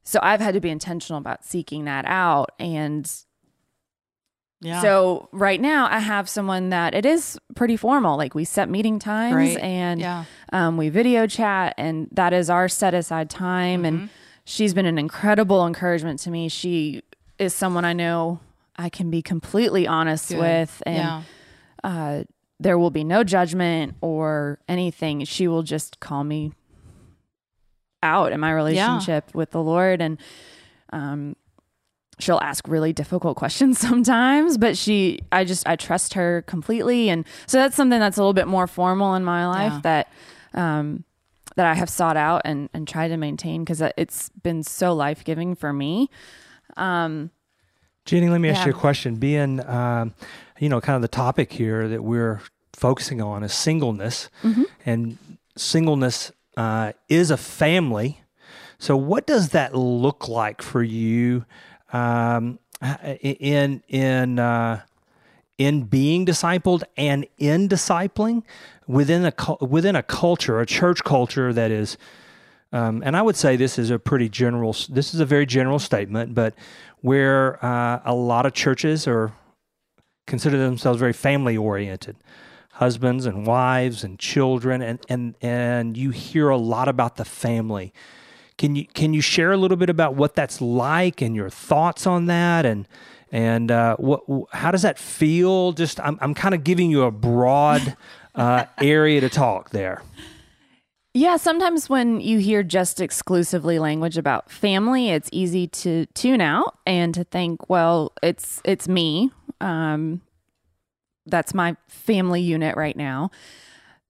so 0.03 0.19
I've 0.21 0.41
had 0.41 0.53
to 0.53 0.59
be 0.61 0.69
intentional 0.69 1.17
about 1.19 1.43
seeking 1.43 1.85
that 1.85 2.05
out. 2.05 2.51
And 2.59 3.09
Yeah. 4.61 4.81
so 4.81 5.27
right 5.31 5.59
now, 5.59 5.87
I 5.89 5.97
have 5.99 6.29
someone 6.29 6.69
that 6.69 6.93
it 6.93 7.05
is 7.05 7.39
pretty 7.55 7.77
formal. 7.77 8.15
Like 8.17 8.35
we 8.35 8.45
set 8.45 8.69
meeting 8.69 8.99
times 8.99 9.33
Great. 9.33 9.57
and 9.57 9.99
Yeah. 9.99 10.25
um, 10.53 10.77
we 10.77 10.89
video 10.89 11.25
chat, 11.25 11.73
and 11.79 12.07
that 12.11 12.31
is 12.31 12.49
our 12.49 12.67
set 12.69 12.93
aside 12.93 13.29
time. 13.31 13.79
Mm-hmm. 13.83 13.85
And 14.01 14.09
she's 14.45 14.73
been 14.75 14.85
an 14.85 14.99
incredible 14.99 15.65
encouragement 15.65 16.19
to 16.21 16.29
me. 16.31 16.47
She 16.47 17.01
is 17.41 17.53
someone 17.55 17.83
I 17.85 17.93
know 17.93 18.39
I 18.75 18.89
can 18.89 19.09
be 19.09 19.21
completely 19.21 19.87
honest 19.87 20.29
Good. 20.29 20.39
with, 20.39 20.83
and 20.85 20.95
yeah. 20.95 21.21
uh, 21.83 22.23
there 22.59 22.77
will 22.77 22.91
be 22.91 23.03
no 23.03 23.23
judgment 23.23 23.95
or 24.01 24.59
anything. 24.69 25.25
She 25.25 25.47
will 25.47 25.63
just 25.63 25.99
call 25.99 26.23
me 26.23 26.53
out 28.03 28.31
in 28.31 28.39
my 28.39 28.51
relationship 28.51 29.33
with 29.33 29.51
the 29.51 29.61
Lord, 29.61 30.01
and 30.01 30.19
um, 30.93 31.35
she'll 32.19 32.39
ask 32.41 32.67
really 32.67 32.93
difficult 32.93 33.37
questions 33.43 33.79
sometimes. 33.79 34.57
But 34.57 34.77
she, 34.77 35.19
I 35.31 35.43
just, 35.43 35.67
I 35.67 35.75
trust 35.75 36.13
her 36.13 36.43
completely, 36.43 37.09
and 37.09 37.25
so 37.47 37.57
that's 37.57 37.75
something 37.75 37.99
that's 37.99 38.17
a 38.17 38.21
little 38.21 38.33
bit 38.33 38.47
more 38.47 38.67
formal 38.67 39.15
in 39.15 39.23
my 39.23 39.47
life 39.47 39.73
Yeah. 39.73 39.79
that. 39.83 40.07
Um, 40.53 41.03
that 41.57 41.65
I 41.65 41.73
have 41.73 41.89
sought 41.89 42.15
out 42.15 42.43
and, 42.45 42.69
and 42.73 42.87
tried 42.87 43.09
to 43.09 43.17
maintain 43.17 43.65
because 43.65 43.81
it's 43.97 44.29
been 44.41 44.63
so 44.63 44.93
life 44.93 45.25
giving 45.25 45.53
for 45.53 45.73
me. 45.73 46.09
Um, 46.77 47.31
Jenny, 48.05 48.29
let 48.29 48.41
me 48.41 48.49
ask 48.49 48.65
you 48.65 48.71
a 48.71 48.75
question. 48.75 49.15
Being, 49.15 49.65
um, 49.67 50.13
you 50.59 50.69
know, 50.69 50.81
kind 50.81 50.95
of 50.95 51.01
the 51.01 51.07
topic 51.07 51.53
here 51.53 51.87
that 51.87 52.03
we're 52.03 52.41
focusing 52.73 53.21
on 53.21 53.43
is 53.43 53.53
singleness, 53.53 54.29
and 54.85 55.17
singleness 55.55 56.31
uh, 56.57 56.93
is 57.09 57.31
a 57.31 57.37
family. 57.37 58.21
So, 58.79 58.97
what 58.97 59.27
does 59.27 59.49
that 59.49 59.75
look 59.75 60.27
like 60.27 60.61
for 60.63 60.81
you 60.81 61.45
um, 61.93 62.57
in 63.21 63.83
in 63.87 64.39
uh, 64.39 64.81
in 65.57 65.83
being 65.83 66.25
discipled 66.25 66.83
and 66.97 67.27
in 67.37 67.69
discipling 67.69 68.43
within 68.87 69.25
a 69.25 69.55
within 69.63 69.95
a 69.95 70.03
culture, 70.03 70.59
a 70.59 70.65
church 70.65 71.03
culture 71.03 71.53
that 71.53 71.69
is 71.69 71.97
um, 72.71 73.03
and 73.05 73.17
I 73.17 73.21
would 73.21 73.35
say 73.35 73.55
this 73.55 73.77
is 73.77 73.89
a 73.89 73.99
pretty 73.99 74.29
general. 74.29 74.75
This 74.89 75.13
is 75.13 75.19
a 75.19 75.25
very 75.25 75.45
general 75.45 75.79
statement, 75.79 76.33
but 76.33 76.53
where 77.01 77.63
uh, 77.63 78.01
a 78.05 78.13
lot 78.13 78.45
of 78.45 78.53
churches 78.53 79.07
are 79.07 79.33
consider 80.27 80.57
themselves 80.57 80.99
very 80.99 81.13
family 81.13 81.57
oriented, 81.57 82.15
husbands 82.73 83.25
and 83.25 83.45
wives 83.45 84.03
and 84.03 84.19
children, 84.19 84.81
and 84.81 84.99
and 85.09 85.35
and 85.41 85.97
you 85.97 86.11
hear 86.11 86.49
a 86.49 86.57
lot 86.57 86.87
about 86.87 87.17
the 87.17 87.25
family. 87.25 87.93
Can 88.57 88.75
you 88.75 88.85
can 88.85 89.13
you 89.13 89.21
share 89.21 89.51
a 89.51 89.57
little 89.57 89.77
bit 89.77 89.89
about 89.89 90.15
what 90.15 90.35
that's 90.35 90.61
like 90.61 91.21
and 91.21 91.35
your 91.35 91.49
thoughts 91.49 92.07
on 92.07 92.27
that, 92.27 92.65
and 92.65 92.87
And 93.33 93.71
uh, 93.71 93.95
what, 93.95 94.21
how 94.51 94.71
does 94.71 94.81
that 94.81 94.99
feel? 94.99 95.71
Just 95.71 96.01
I'm, 96.01 96.17
I'm 96.19 96.33
kind 96.33 96.53
of 96.53 96.65
giving 96.65 96.91
you 96.91 97.03
a 97.03 97.11
broad 97.11 97.95
uh, 98.35 98.65
area 98.77 99.21
to 99.21 99.29
talk 99.29 99.69
there. 99.69 100.01
Yeah, 101.13 101.35
sometimes 101.35 101.89
when 101.89 102.21
you 102.21 102.37
hear 102.39 102.63
just 102.63 103.01
exclusively 103.01 103.79
language 103.79 104.17
about 104.17 104.49
family, 104.49 105.09
it's 105.09 105.27
easy 105.33 105.67
to 105.67 106.05
tune 106.13 106.39
out 106.39 106.77
and 106.85 107.13
to 107.13 107.25
think, 107.25 107.69
well, 107.69 108.13
it's 108.23 108.61
it's 108.63 108.87
me. 108.87 109.29
Um, 109.59 110.21
that's 111.25 111.53
my 111.53 111.75
family 111.89 112.41
unit 112.41 112.77
right 112.77 112.95
now. 112.95 113.29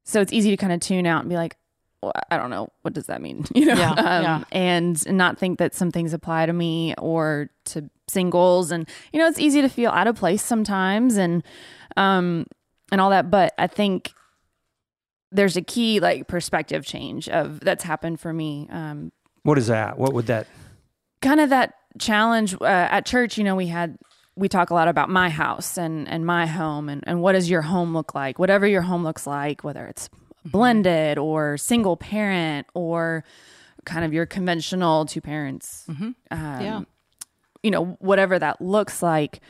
So 0.03 0.21
it's 0.21 0.31
easy 0.31 0.51
to 0.51 0.57
kind 0.57 0.71
of 0.73 0.79
tune 0.79 1.07
out 1.07 1.21
and 1.21 1.29
be 1.29 1.35
like, 1.35 1.57
well, 2.03 2.13
I 2.29 2.37
don't 2.37 2.49
know, 2.51 2.69
what 2.83 2.93
does 2.93 3.07
that 3.07 3.21
mean? 3.21 3.45
You 3.55 3.65
know, 3.65 3.73
Yeah, 3.75 3.91
um, 3.91 4.23
yeah. 4.23 4.43
and 4.51 5.11
not 5.11 5.37
think 5.39 5.57
that 5.59 5.73
some 5.73 5.91
things 5.91 6.13
apply 6.13 6.45
to 6.45 6.53
me 6.53 6.93
or 6.99 7.49
to 7.65 7.89
singles, 8.07 8.71
and 8.71 8.87
you 9.11 9.19
know, 9.19 9.27
it's 9.27 9.39
easy 9.39 9.61
to 9.61 9.69
feel 9.69 9.89
out 9.89 10.05
of 10.07 10.15
place 10.17 10.43
sometimes, 10.43 11.17
and 11.17 11.43
um, 11.97 12.45
and 12.91 13.01
all 13.01 13.09
that. 13.09 13.31
But 13.31 13.53
I 13.57 13.65
think 13.65 14.13
there's 15.31 15.55
a 15.57 15.61
key 15.61 15.99
like 15.99 16.27
perspective 16.27 16.85
change 16.85 17.29
of 17.29 17.59
that's 17.61 17.83
happened 17.83 18.19
for 18.19 18.33
me. 18.33 18.67
Um, 18.69 19.11
What 19.43 19.57
is 19.57 19.67
that? 19.67 19.97
What 19.97 20.13
would 20.13 20.27
that? 20.27 20.47
kind 21.21 21.39
of 21.39 21.49
that 21.49 21.73
challenge 21.99 22.55
uh, 22.61 22.65
at 22.65 23.05
church 23.05 23.37
you 23.37 23.43
know 23.43 23.55
we 23.55 23.67
had 23.67 23.95
we 24.35 24.47
talk 24.49 24.69
a 24.71 24.73
lot 24.73 24.87
about 24.87 25.07
my 25.09 25.29
house 25.29 25.77
and 25.77 26.07
and 26.07 26.25
my 26.25 26.47
home 26.47 26.89
and, 26.89 27.03
and 27.05 27.21
what 27.21 27.33
does 27.33 27.47
your 27.49 27.61
home 27.61 27.93
look 27.93 28.15
like 28.15 28.39
whatever 28.39 28.65
your 28.65 28.81
home 28.81 29.03
looks 29.03 29.27
like 29.27 29.63
whether 29.63 29.85
it's 29.85 30.09
blended 30.45 31.19
or 31.19 31.57
single 31.57 31.95
parent 31.95 32.65
or 32.73 33.23
kind 33.85 34.03
of 34.03 34.13
your 34.13 34.25
conventional 34.25 35.05
two 35.05 35.21
parents 35.21 35.85
um, 35.89 36.15
Yeah. 36.31 36.81
you 37.61 37.69
know 37.69 37.97
whatever 37.99 38.39
that 38.39 38.59
looks 38.61 39.03
like 39.03 39.41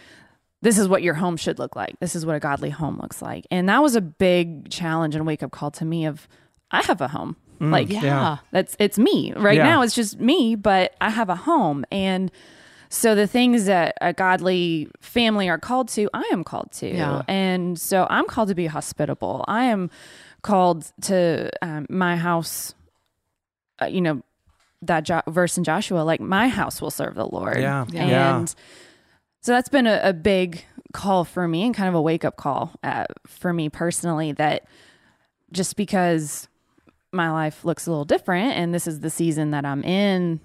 this 0.61 0.77
is 0.77 0.87
what 0.87 1.01
your 1.01 1.13
home 1.15 1.37
should 1.37 1.57
look 1.59 1.75
like 1.75 1.99
this 1.99 2.15
is 2.15 2.25
what 2.25 2.35
a 2.35 2.39
godly 2.39 2.69
home 2.69 2.99
looks 3.01 3.21
like 3.21 3.45
and 3.51 3.67
that 3.69 3.81
was 3.81 3.95
a 3.95 4.01
big 4.01 4.69
challenge 4.69 5.15
and 5.15 5.25
wake 5.25 5.41
up 5.43 5.51
call 5.51 5.71
to 5.71 5.85
me 5.85 6.05
of 6.05 6.27
i 6.71 6.81
have 6.83 7.01
a 7.01 7.07
home 7.07 7.35
like 7.59 7.89
Yeah. 7.89 8.01
Yeah. 8.03 8.37
that's 8.51 8.75
it's 8.79 8.97
me 8.97 9.33
right 9.35 9.57
Yeah. 9.57 9.63
now 9.65 9.81
it's 9.83 9.93
just 9.95 10.19
me 10.19 10.55
but 10.55 10.95
i 10.99 11.09
have 11.11 11.29
a 11.29 11.35
home 11.35 11.85
and 11.91 12.31
so 12.89 13.13
the 13.15 13.27
things 13.27 13.65
that 13.65 13.95
a 14.01 14.13
godly 14.13 14.89
family 14.99 15.47
are 15.47 15.59
called 15.59 15.87
to 15.89 16.09
i 16.13 16.23
am 16.31 16.43
called 16.43 16.71
to 16.73 16.87
Yeah. 16.87 17.21
and 17.27 17.79
so 17.79 18.07
i'm 18.09 18.25
called 18.25 18.49
to 18.49 18.55
be 18.55 18.65
hospitable 18.65 19.45
i 19.47 19.65
am 19.65 19.89
called 20.41 20.91
to 21.03 21.51
um, 21.61 21.85
my 21.89 22.17
house 22.17 22.73
uh, 23.81 23.85
you 23.85 24.01
know 24.01 24.21
that 24.81 25.01
jo- 25.03 25.21
verse 25.27 25.55
in 25.57 25.63
joshua 25.63 25.99
like 26.01 26.19
my 26.19 26.47
house 26.47 26.81
will 26.81 26.89
serve 26.91 27.13
the 27.15 27.25
lord 27.27 27.57
Yeah. 27.59 27.85
Yeah. 27.91 28.07
Yeah. 28.07 28.45
So 29.41 29.51
that's 29.51 29.69
been 29.69 29.87
a, 29.87 29.99
a 30.03 30.13
big 30.13 30.63
call 30.93 31.23
for 31.23 31.47
me 31.47 31.63
and 31.63 31.75
kind 31.75 31.89
of 31.89 31.95
a 31.95 32.01
wake 32.01 32.25
up 32.25 32.35
call 32.37 32.71
uh, 32.83 33.05
for 33.25 33.51
me 33.53 33.69
personally 33.69 34.31
that 34.33 34.65
just 35.51 35.75
because 35.75 36.47
my 37.11 37.31
life 37.31 37.65
looks 37.65 37.87
a 37.87 37.89
little 37.89 38.05
different 38.05 38.53
and 38.55 38.73
this 38.73 38.87
is 38.87 38.99
the 39.01 39.09
season 39.09 39.51
that 39.51 39.65
I'm 39.65 39.83
in, 39.83 40.39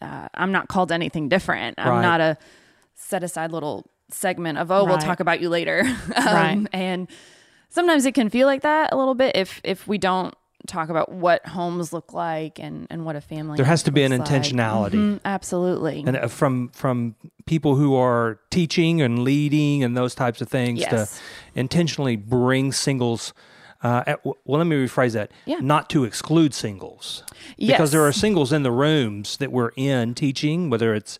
uh, 0.00 0.28
I'm 0.34 0.52
not 0.52 0.68
called 0.68 0.92
anything 0.92 1.28
different. 1.28 1.78
I'm 1.78 2.02
not 2.02 2.20
a 2.20 2.38
set 2.94 3.24
aside 3.24 3.50
little 3.50 3.86
segment 4.10 4.58
of, 4.58 4.70
oh, 4.70 4.84
we'll 4.84 4.98
talk 4.98 5.20
about 5.20 5.40
you 5.40 5.48
later. 5.48 5.80
um, 6.16 6.24
Right. 6.24 6.66
And 6.72 7.08
sometimes 7.70 8.06
it 8.06 8.12
can 8.12 8.30
feel 8.30 8.46
like 8.46 8.62
that 8.62 8.92
a 8.92 8.96
little 8.96 9.14
bit 9.14 9.36
if, 9.36 9.60
if 9.64 9.88
we 9.88 9.98
don't 9.98 10.34
talk 10.66 10.88
about 10.88 11.12
what 11.12 11.46
homes 11.46 11.92
look 11.92 12.12
like 12.12 12.58
and, 12.58 12.86
and 12.90 13.04
what 13.04 13.16
a 13.16 13.20
family 13.20 13.56
There 13.56 13.66
has 13.66 13.82
to 13.84 13.92
be 13.92 14.02
an 14.02 14.12
looks 14.16 14.30
like. 14.30 14.42
intentionality. 14.42 14.92
Mhm, 14.94 15.20
absolutely. 15.24 16.04
and 16.06 16.16
uh, 16.16 16.28
from 16.28 16.68
from 16.70 17.14
people 17.46 17.76
who 17.76 17.94
are 17.94 18.38
teaching 18.50 19.02
and 19.02 19.24
leading 19.24 19.84
and 19.84 19.96
those 19.96 20.14
types 20.14 20.40
of 20.40 20.48
things 20.48 20.80
Yes. 20.80 20.90
to 21.18 21.58
intentionally 21.60 22.16
bring 22.16 22.72
singles 22.72 23.32
uh, 23.82 24.02
at, 24.06 24.24
well 24.24 24.36
let 24.46 24.66
me 24.66 24.76
rephrase 24.76 25.12
that 25.12 25.30
Yeah. 25.44 25.58
not 25.60 25.90
to 25.90 26.04
exclude 26.04 26.54
singles 26.54 27.22
because 27.58 27.90
there 27.92 28.02
are 28.06 28.12
singles 28.12 28.50
in 28.52 28.62
the 28.62 28.72
rooms 28.72 29.36
that 29.36 29.52
we're 29.52 29.72
in 29.76 30.14
teaching 30.14 30.70
whether 30.70 30.94
it's 30.94 31.18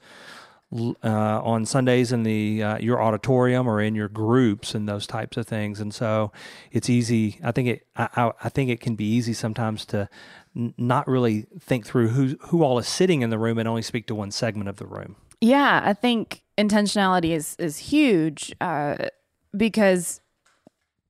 uh, 0.75 1.41
on 1.43 1.65
Sundays 1.65 2.13
in 2.13 2.25
the 2.25 2.63
uh, 2.63 2.79
your 2.79 3.01
auditorium 3.01 3.69
or 3.69 3.81
in 3.81 3.95
your 3.95 4.09
groups 4.09 4.75
and 4.75 4.89
those 4.89 5.07
types 5.07 5.37
of 5.37 5.47
things. 5.47 5.81
And 5.81 5.95
so 5.95 6.33
it's 6.73 6.91
easy 6.91 7.39
I 7.45 7.53
think 7.53 7.69
it 7.69 7.87
I, 7.97 8.09
I, 8.17 8.33
I 8.45 8.49
think 8.49 8.71
it 8.71 8.81
can 8.81 8.97
be 8.97 9.05
easy 9.05 9.33
sometimes 9.33 9.85
to 9.87 10.09
n- 10.57 10.75
not 10.77 11.07
really 11.07 11.47
think 11.61 11.87
through 11.87 12.09
who 12.09 12.37
who 12.49 12.63
all 12.63 12.79
is 12.79 12.89
sitting 12.89 13.23
in 13.23 13.31
the 13.31 13.39
room 13.39 13.59
and 13.59 13.69
only 13.69 13.83
speak 13.83 14.07
to 14.09 14.15
one 14.15 14.31
segment 14.31 14.69
of 14.69 14.77
the 14.77 14.87
room. 14.87 15.17
Yeah, 15.41 15.83
I 15.85 15.93
think 15.93 16.43
intentionality 16.59 17.31
is 17.31 17.57
is 17.59 17.79
huge 17.79 18.53
uh, 18.61 18.97
because 19.57 20.21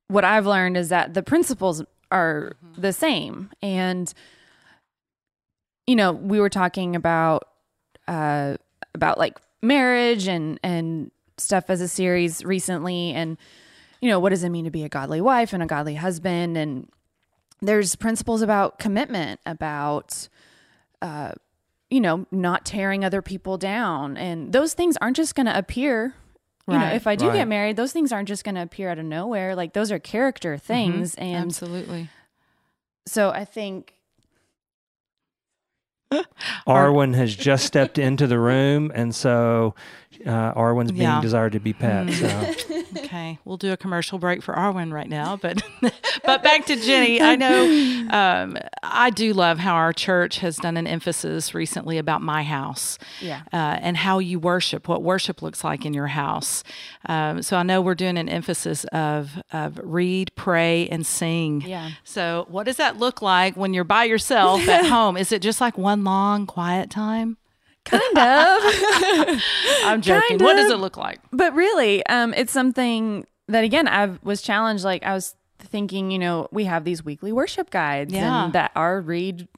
what 0.09 0.25
I've 0.25 0.47
learned 0.47 0.77
is 0.77 0.91
that 0.91 1.15
the 1.15 1.23
principles 1.23 1.83
are 2.11 2.57
the 2.77 2.93
same, 2.93 3.51
and 3.63 4.13
you 5.87 5.97
know, 5.97 6.13
we 6.13 6.41
were 6.41 6.51
talking 6.51 6.97
about 6.97 7.49
uh, 8.09 8.57
about 8.95 9.19
like 9.19 9.39
marriage 9.65 10.29
and 10.29 10.59
and 10.63 11.11
stuff 11.37 11.69
as 11.71 11.81
a 11.81 11.89
series 11.89 12.45
recently, 12.45 13.13
and 13.13 13.37
you 14.01 14.09
know, 14.09 14.21
what 14.21 14.31
does 14.31 14.45
it 14.45 14.51
mean 14.51 14.65
to 14.67 14.71
be 14.71 14.85
a 14.85 14.89
godly 14.89 15.21
wife 15.21 15.53
and 15.53 15.63
a 15.63 15.67
godly 15.67 15.95
husband, 15.97 16.57
and 16.57 16.89
there's 17.61 17.97
principles 17.97 18.43
about 18.43 18.79
commitment, 18.79 19.41
about 19.47 20.29
uh, 21.03 21.33
you 21.91 22.01
know, 22.01 22.27
not 22.31 22.65
tearing 22.65 23.05
other 23.05 23.23
people 23.23 23.57
down. 23.59 24.17
And 24.17 24.53
those 24.53 24.75
things 24.75 24.97
aren't 25.01 25.17
just 25.17 25.35
going 25.35 25.47
to 25.47 25.57
appear. 25.57 26.15
You 26.67 26.75
know, 26.79 26.87
Right. 26.87 26.97
if 26.97 27.07
I 27.07 27.15
do 27.15 27.29
Right. 27.29 27.35
get 27.35 27.49
married, 27.49 27.77
those 27.77 27.93
things 27.93 28.11
aren't 28.11 28.27
just 28.27 28.43
going 28.43 28.55
to 28.55 28.63
appear 28.63 28.89
out 28.89 28.99
of 28.99 29.05
nowhere. 29.05 29.55
Like 29.55 29.75
those 29.75 29.93
are 29.93 29.99
character 29.99 30.57
things. 30.57 31.15
And 31.17 31.37
Absolutely. 31.47 32.09
so 33.07 33.31
I 33.31 33.45
think, 33.45 33.95
Arwen 36.67 37.15
has 37.15 37.37
just 37.37 37.65
stepped 37.65 37.99
into 37.99 38.27
the 38.27 38.39
room, 38.39 38.93
and 38.95 39.15
so 39.15 39.75
uh, 40.27 40.55
Arwen's 40.55 40.93
being 40.93 41.03
Yeah. 41.03 41.21
desired 41.21 41.53
to 41.53 41.61
be 41.61 41.73
pet. 41.73 42.11
So 42.13 42.55
Okay, 43.05 43.39
we'll 43.45 43.57
do 43.57 43.73
a 43.73 43.77
commercial 43.77 44.19
break 44.19 44.43
for 44.43 44.55
Arwen 44.55 44.93
right 44.93 45.09
now, 45.09 45.37
but 45.37 45.63
but 46.25 46.43
back 46.43 46.65
to 46.67 46.77
Jenny. 46.77 47.21
I 47.21 47.37
know 47.37 48.07
um, 48.11 48.57
I 48.83 49.11
do 49.11 49.33
love 49.33 49.59
how 49.59 49.75
our 49.75 49.93
church 49.93 50.39
has 50.39 50.57
done 50.57 50.77
an 50.77 50.87
emphasis 50.87 51.55
recently 51.55 51.99
about 51.99 52.23
my 52.23 52.43
house, 52.45 52.99
Yeah. 53.21 53.43
uh, 53.53 53.57
and 53.81 53.97
how 53.97 54.19
you 54.21 54.39
worship, 54.39 54.89
what 54.89 55.03
worship 55.03 55.43
looks 55.43 55.63
like 55.65 55.85
in 55.85 55.93
your 55.93 56.07
house. 56.09 56.63
Um, 57.07 57.43
so 57.43 57.57
I 57.57 57.63
know 57.63 57.83
we're 57.83 57.95
doing 57.95 58.17
an 58.17 58.29
emphasis 58.29 58.85
of 58.93 59.43
of 59.53 59.79
read, 59.83 60.33
pray, 60.37 60.89
and 60.89 61.05
sing. 61.07 61.63
Yeah. 61.67 61.91
So 62.05 62.47
what 62.49 62.65
does 62.65 62.77
that 62.77 62.99
look 62.99 63.23
like 63.23 63.57
when 63.57 63.75
you're 63.75 63.85
by 63.85 64.05
yourself 64.05 64.67
at 64.69 64.87
home? 64.97 65.17
Is 65.17 65.31
it 65.33 65.43
just 65.43 65.61
like 65.61 65.77
one 65.77 66.05
long 66.05 66.47
quiet 66.47 66.91
time? 66.91 67.37
Kind 67.85 68.19
of. 68.19 69.43
I'm 69.85 70.01
joking. 70.01 70.39
Kind 70.39 70.41
What 70.43 70.57
does 70.57 70.71
it 70.71 70.79
look 70.79 70.97
like? 70.97 71.21
but 71.33 71.55
really, 71.55 72.05
um, 72.07 72.35
it's 72.35 72.53
something 72.53 73.27
that, 73.49 73.65
again, 73.65 73.87
I 73.89 74.19
was 74.23 74.41
challenged. 74.43 74.85
Like 74.85 75.05
I 75.05 75.13
was 75.15 75.35
thinking, 75.59 76.11
you 76.11 76.19
know, 76.19 76.49
we 76.51 76.65
have 76.65 76.85
these 76.85 77.05
weekly 77.05 77.33
worship 77.33 77.71
guides 77.71 78.13
Yeah. 78.13 78.45
and 78.45 78.53
that 78.53 78.71
are 78.75 79.01
read 79.01 79.49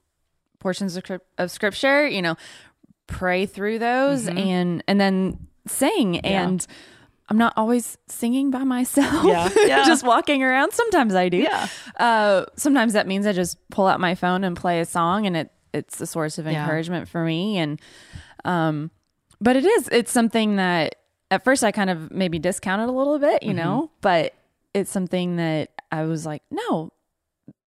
portions 0.58 0.96
of, 0.96 1.04
of 1.38 1.50
scripture, 1.50 2.06
you 2.06 2.22
know, 2.22 2.36
pray 3.06 3.46
through 3.46 3.78
those 3.78 4.26
and, 4.28 4.82
and 4.88 5.00
then 5.00 5.46
sing. 5.66 6.18
And 6.20 6.66
I'm 7.28 7.38
not 7.38 7.52
always 7.56 7.98
singing 8.08 8.50
by 8.50 8.64
myself. 8.64 9.24
Yeah. 9.24 9.48
Yeah. 9.66 9.84
just 9.84 10.04
walking 10.06 10.42
around. 10.42 10.72
Sometimes 10.72 11.14
I 11.14 11.28
do. 11.28 11.38
Yeah. 11.38 11.68
Uh, 11.98 12.44
sometimes 12.56 12.92
that 12.94 13.06
means 13.06 13.26
I 13.26 13.32
just 13.32 13.58
pull 13.70 13.86
out 13.86 14.00
my 14.00 14.14
phone 14.14 14.44
and 14.44 14.56
play 14.56 14.80
a 14.80 14.84
song, 14.84 15.26
and 15.26 15.36
it 15.36 15.50
it's 15.72 16.00
a 16.00 16.06
source 16.06 16.38
of 16.38 16.46
Yeah. 16.46 16.62
encouragement 16.62 17.08
for 17.08 17.24
me. 17.24 17.58
And 17.58 17.80
um, 18.44 18.90
but 19.40 19.56
it 19.56 19.64
is 19.64 19.88
it's 19.92 20.10
something 20.12 20.56
that 20.56 20.96
at 21.30 21.44
first 21.44 21.64
I 21.64 21.72
kind 21.72 21.90
of 21.90 22.10
maybe 22.10 22.38
discounted 22.38 22.88
a 22.88 22.92
little 22.92 23.18
bit, 23.18 23.40
Mm-hmm. 23.42 23.48
you 23.48 23.54
know, 23.54 23.90
but 24.00 24.34
it's 24.74 24.90
something 24.90 25.36
that 25.36 25.70
I 25.90 26.02
was 26.04 26.24
like, 26.26 26.42
no, 26.50 26.92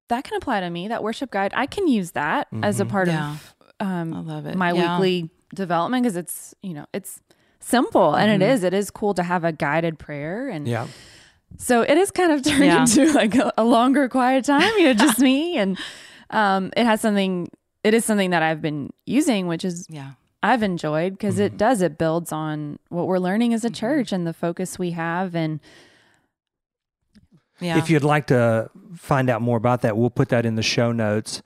that 0.10 0.24
can 0.24 0.38
apply 0.38 0.62
to 0.62 0.70
me. 0.70 0.88
That 0.88 1.04
worship 1.04 1.32
guide, 1.32 1.52
I 1.56 1.66
can 1.66 1.88
use 1.88 2.12
that 2.12 2.48
as 2.64 2.80
a 2.80 2.86
part 2.86 3.08
Yeah. 3.08 3.32
of 3.34 3.56
um, 3.80 4.14
I 4.14 4.20
love 4.20 4.46
it. 4.46 4.56
my 4.56 4.74
Yeah. 4.74 4.98
weekly 5.00 5.30
development 5.56 6.04
because 6.04 6.16
it's 6.18 6.54
you 6.62 6.74
know 6.74 6.86
it's 6.94 7.22
simple 7.60 8.14
and 8.16 8.32
Mm-hmm. 8.32 8.42
it 8.42 8.54
is 8.54 8.64
it 8.64 8.74
is 8.74 8.92
cool 8.92 9.14
to 9.16 9.24
have 9.24 9.44
a 9.44 9.52
guided 9.52 9.98
prayer 10.00 10.48
and 10.50 10.68
yeah, 10.68 10.88
so 11.58 11.82
it 11.82 11.98
is 11.98 12.12
kind 12.12 12.32
of 12.32 12.44
turned 12.50 12.64
Yeah. 12.66 12.82
into 12.82 13.12
like 13.14 13.36
a, 13.36 13.52
a 13.58 13.64
longer 13.64 14.08
quiet 14.10 14.46
time 14.46 14.72
you 14.78 14.86
know 14.86 14.94
just 14.94 15.20
me 15.30 15.58
and 15.58 15.78
um 16.30 16.72
it 16.78 16.86
has 16.86 17.02
something 17.02 17.50
it 17.84 17.94
is 17.94 18.06
something 18.06 18.30
that 18.30 18.44
i've 18.44 18.62
been 18.62 18.92
using 19.06 19.48
which 19.48 19.66
is 19.66 19.86
Yeah. 19.90 20.12
I've 20.42 20.64
enjoyed 20.64 21.14
because 21.14 21.40
it 21.40 21.58
does 21.58 21.82
it 21.82 21.98
builds 21.98 22.32
on 22.32 22.80
what 22.90 23.08
we're 23.08 23.20
learning 23.20 23.54
as 23.54 23.66
a 23.66 23.70
church 23.70 24.12
and 24.12 24.26
the 24.26 24.34
focus 24.34 24.80
we 24.80 24.92
have 24.92 25.36
and 25.36 25.60
Yeah. 27.62 27.78
If 27.78 27.90
you'd 27.90 28.06
like 28.06 28.28
to 28.28 28.70
find 28.96 29.30
out 29.30 29.42
more 29.42 29.58
about 29.58 29.82
that, 29.82 29.98
we'll 29.98 30.10
put 30.10 30.30
that 30.30 30.46
in 30.46 30.56
the 30.56 30.64
show 30.64 30.94
notes. 30.94 31.42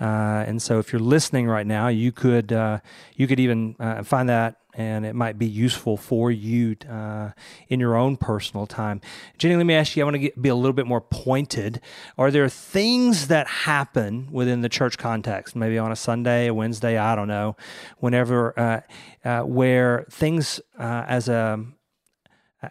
Uh, 0.00 0.44
and 0.46 0.62
so, 0.62 0.78
if 0.78 0.92
you're 0.92 1.00
listening 1.16 1.46
right 1.46 1.66
now, 1.66 1.88
you 1.88 2.10
could 2.10 2.52
uh, 2.52 2.78
you 3.16 3.26
could 3.26 3.38
even 3.38 3.76
uh, 3.78 4.02
find 4.02 4.30
that 4.30 4.56
and 4.78 5.04
it 5.04 5.14
might 5.14 5.38
be 5.38 5.46
useful 5.46 5.96
for 5.96 6.30
you 6.30 6.76
uh, 6.88 7.30
in 7.68 7.80
your 7.80 7.96
own 7.96 8.16
personal 8.16 8.64
time. 8.64 9.00
Jenny, 9.36 9.56
let 9.56 9.66
me 9.66 9.74
ask 9.74 9.96
you. 9.96 10.02
I 10.02 10.04
want 10.04 10.14
to 10.14 10.20
get, 10.20 10.40
be 10.40 10.48
a 10.48 10.54
little 10.54 10.72
bit 10.72 10.86
more 10.86 11.00
pointed. 11.00 11.80
Are 12.16 12.30
there 12.30 12.48
things 12.48 13.26
that 13.26 13.48
happen 13.48 14.28
within 14.30 14.60
the 14.60 14.68
church 14.68 14.96
context, 14.96 15.56
maybe 15.56 15.78
on 15.78 15.90
a 15.90 15.96
Sunday, 15.96 16.46
a 16.46 16.54
Wednesday, 16.54 16.96
I 16.96 17.16
don't 17.16 17.26
know, 17.26 17.56
whenever, 17.98 18.58
uh, 18.58 18.80
uh, 19.24 19.42
where 19.42 20.06
things 20.10 20.60
uh, 20.78 21.04
as 21.08 21.28
a 21.28 21.64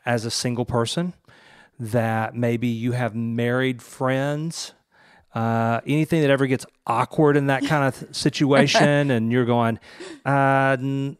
as 0.06 0.26
a 0.26 0.32
single 0.32 0.66
person 0.66 1.14
that 1.80 2.36
maybe 2.36 2.68
you 2.68 2.94
have 2.94 3.16
married 3.16 3.82
friends 3.82 4.74
uh, 5.34 5.82
anything 5.86 6.22
that 6.22 6.32
ever 6.32 6.48
gets 6.48 6.66
awkward 6.88 7.38
in 7.38 7.48
that 7.48 7.64
kind 7.66 7.84
of 7.86 8.16
situation 8.16 9.12
and 9.12 9.32
you're 9.32 9.46
going 9.46 9.80
uh, 10.26 10.76
n- 10.80 11.16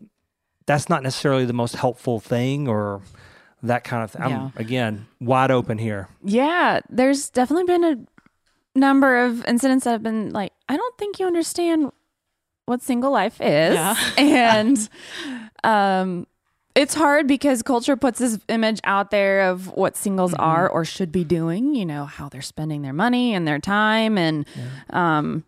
that's 0.68 0.88
not 0.90 1.02
necessarily 1.02 1.46
the 1.46 1.54
most 1.54 1.76
helpful 1.76 2.20
thing 2.20 2.68
or 2.68 3.02
that 3.64 3.84
kind 3.84 4.04
of 4.04 4.12
thing 4.12 4.22
i'm 4.22 4.30
Yeah. 4.32 4.50
again 4.56 5.08
wide 5.20 5.50
open 5.50 5.80
here 5.80 6.08
Yeah, 6.24 6.82
there's 6.90 7.30
definitely 7.32 7.66
been 7.66 7.84
a 7.84 7.98
number 8.80 9.26
of 9.26 9.44
incidents 9.46 9.86
that 9.86 9.92
have 9.92 10.04
been 10.04 10.30
like, 10.32 10.54
I 10.70 10.78
don't 10.78 10.96
think 11.00 11.18
you 11.20 11.26
understand 11.26 11.92
what 12.68 12.84
single 12.84 13.10
life 13.12 13.42
is. 13.42 13.74
Yeah. 13.74 13.96
and 14.18 14.78
um 15.64 16.28
it's 16.76 16.94
hard 16.94 17.26
because 17.28 17.64
culture 17.64 17.96
puts 17.98 18.20
this 18.20 18.38
image 18.50 18.80
out 18.84 19.10
there 19.10 19.50
of 19.50 19.68
what 19.76 19.98
singles 19.98 20.36
are 20.36 20.70
or 20.70 20.86
should 20.86 21.12
be 21.12 21.24
doing, 21.24 21.74
you 21.74 21.88
know, 21.88 22.06
how 22.06 22.30
they're 22.30 22.44
spending 22.44 22.84
their 22.84 22.94
money 22.94 23.34
and 23.34 23.48
their 23.48 23.58
time 23.58 24.16
and 24.20 24.46
um 24.92 25.44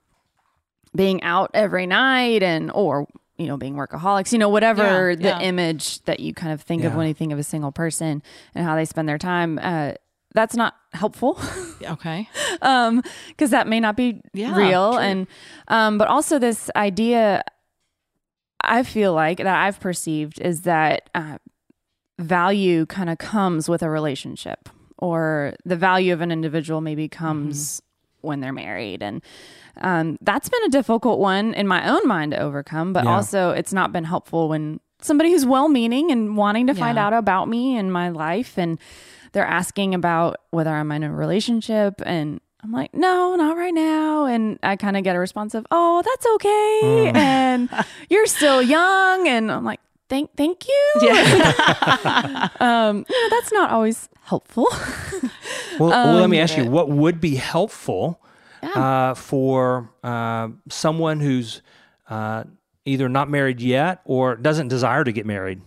being 0.96 1.22
out 1.22 1.52
every 1.54 1.86
night 1.86 2.42
and 2.42 2.72
or 2.74 3.06
you 3.40 3.48
know 3.48 3.58
being 3.58 3.76
workaholics 3.76 4.32
you 4.34 4.38
know 4.38 4.50
whatever 4.50 5.12
Yeah, 5.12 5.16
the 5.16 5.24
yeah. 5.24 5.40
image 5.40 6.04
that 6.04 6.20
you 6.20 6.34
kind 6.34 6.52
of 6.52 6.62
think 6.62 6.84
of 6.84 6.94
when 6.94 7.08
you 7.08 7.14
think 7.14 7.32
of 7.32 7.40
a 7.40 7.44
single 7.44 7.72
person 7.72 8.22
and 8.54 8.66
how 8.66 8.76
they 8.76 8.86
spend 8.86 9.08
their 9.08 9.18
time 9.18 9.58
uh 9.62 9.94
that's 10.36 10.56
not 10.56 10.76
helpful 10.94 11.40
Okay. 11.82 12.28
um 12.62 13.02
because 13.30 13.52
that 13.52 13.66
may 13.68 13.80
not 13.80 13.96
be 13.96 14.22
Yeah, 14.34 14.56
real 14.56 14.94
true. 14.94 15.02
and 15.02 15.28
um 15.70 15.98
but 15.98 16.08
also 16.10 16.38
this 16.38 16.70
idea 16.76 17.42
i 18.64 18.84
feel 18.84 19.14
like 19.14 19.38
that 19.38 19.48
i've 19.66 19.80
perceived 19.80 20.40
is 20.42 20.62
that 20.62 21.10
uh, 21.16 21.38
value 22.20 22.86
kind 22.86 23.10
of 23.10 23.18
comes 23.18 23.70
with 23.70 23.82
a 23.82 23.90
relationship 23.90 24.68
or 24.98 25.54
the 25.66 25.78
value 25.78 26.12
of 26.12 26.20
an 26.22 26.32
individual 26.32 26.82
maybe 26.82 27.08
comes 27.08 27.82
when 28.22 28.40
they're 28.40 28.54
married. 28.54 29.02
And 29.04 29.22
um, 29.82 30.18
that's 30.22 30.50
been 30.50 30.64
a 30.66 30.70
difficult 30.70 31.20
one 31.20 31.54
in 31.54 31.68
my 31.68 31.90
own 31.90 32.08
mind 32.08 32.32
to 32.34 32.40
overcome 32.40 32.92
but 32.94 33.06
Yeah. 33.06 33.12
also 33.16 33.52
it's 33.52 33.72
not 33.72 33.92
been 33.94 34.04
helpful 34.04 34.50
when 34.50 34.80
somebody 35.02 35.32
who's 35.32 35.46
well-meaning 35.46 36.12
and 36.12 36.36
wanting 36.36 36.68
to 36.68 36.74
find 36.74 36.98
out 36.98 37.14
about 37.14 37.48
me 37.48 37.78
and 37.78 37.94
my 37.94 38.10
life 38.10 38.58
and 38.58 38.78
they're 39.32 39.46
asking 39.48 39.96
about 39.96 40.38
whether 40.52 40.72
i'm 40.72 40.92
in 40.92 41.04
a 41.04 41.14
relationship 41.14 42.02
and 42.06 42.42
i'm 42.62 42.74
like 42.74 42.94
no 42.94 43.36
not 43.38 43.56
right 43.56 43.74
now. 43.74 44.26
And 44.26 44.60
i 44.64 44.76
kind 44.76 44.98
of 44.98 45.04
get 45.06 45.16
a 45.16 45.20
response 45.20 45.54
of 45.56 45.66
oh 45.72 46.02
that's 46.04 46.26
okay. 46.36 47.12
And 47.16 47.70
you're 48.10 48.26
still 48.26 48.62
young 48.62 49.28
and 49.30 49.50
i'm 49.50 49.64
like 49.64 49.80
thank 50.10 50.36
thank 50.36 50.68
you 50.68 50.94
Yeah. 51.02 52.50
um 52.60 53.06
you 53.10 53.22
know, 53.22 53.30
that's 53.30 53.52
not 53.52 53.70
always 53.72 54.10
helpful 54.24 54.68
well, 55.80 55.90
well 55.90 56.16
let 56.16 56.30
me 56.30 56.38
Um, 56.40 56.44
ask 56.44 56.58
you 56.58 56.66
what 56.70 56.90
would 56.90 57.22
be 57.22 57.36
helpful 57.36 58.20
uh, 58.62 59.14
for 59.14 59.90
uh, 60.04 60.50
someone 60.70 61.22
who's 61.22 61.62
uh, 62.10 62.44
either 62.86 63.08
not 63.08 63.30
married 63.30 63.62
yet 63.62 64.02
or 64.04 64.36
doesn't 64.36 64.68
desire 64.68 65.04
to 65.06 65.12
get 65.14 65.26
married 65.26 65.62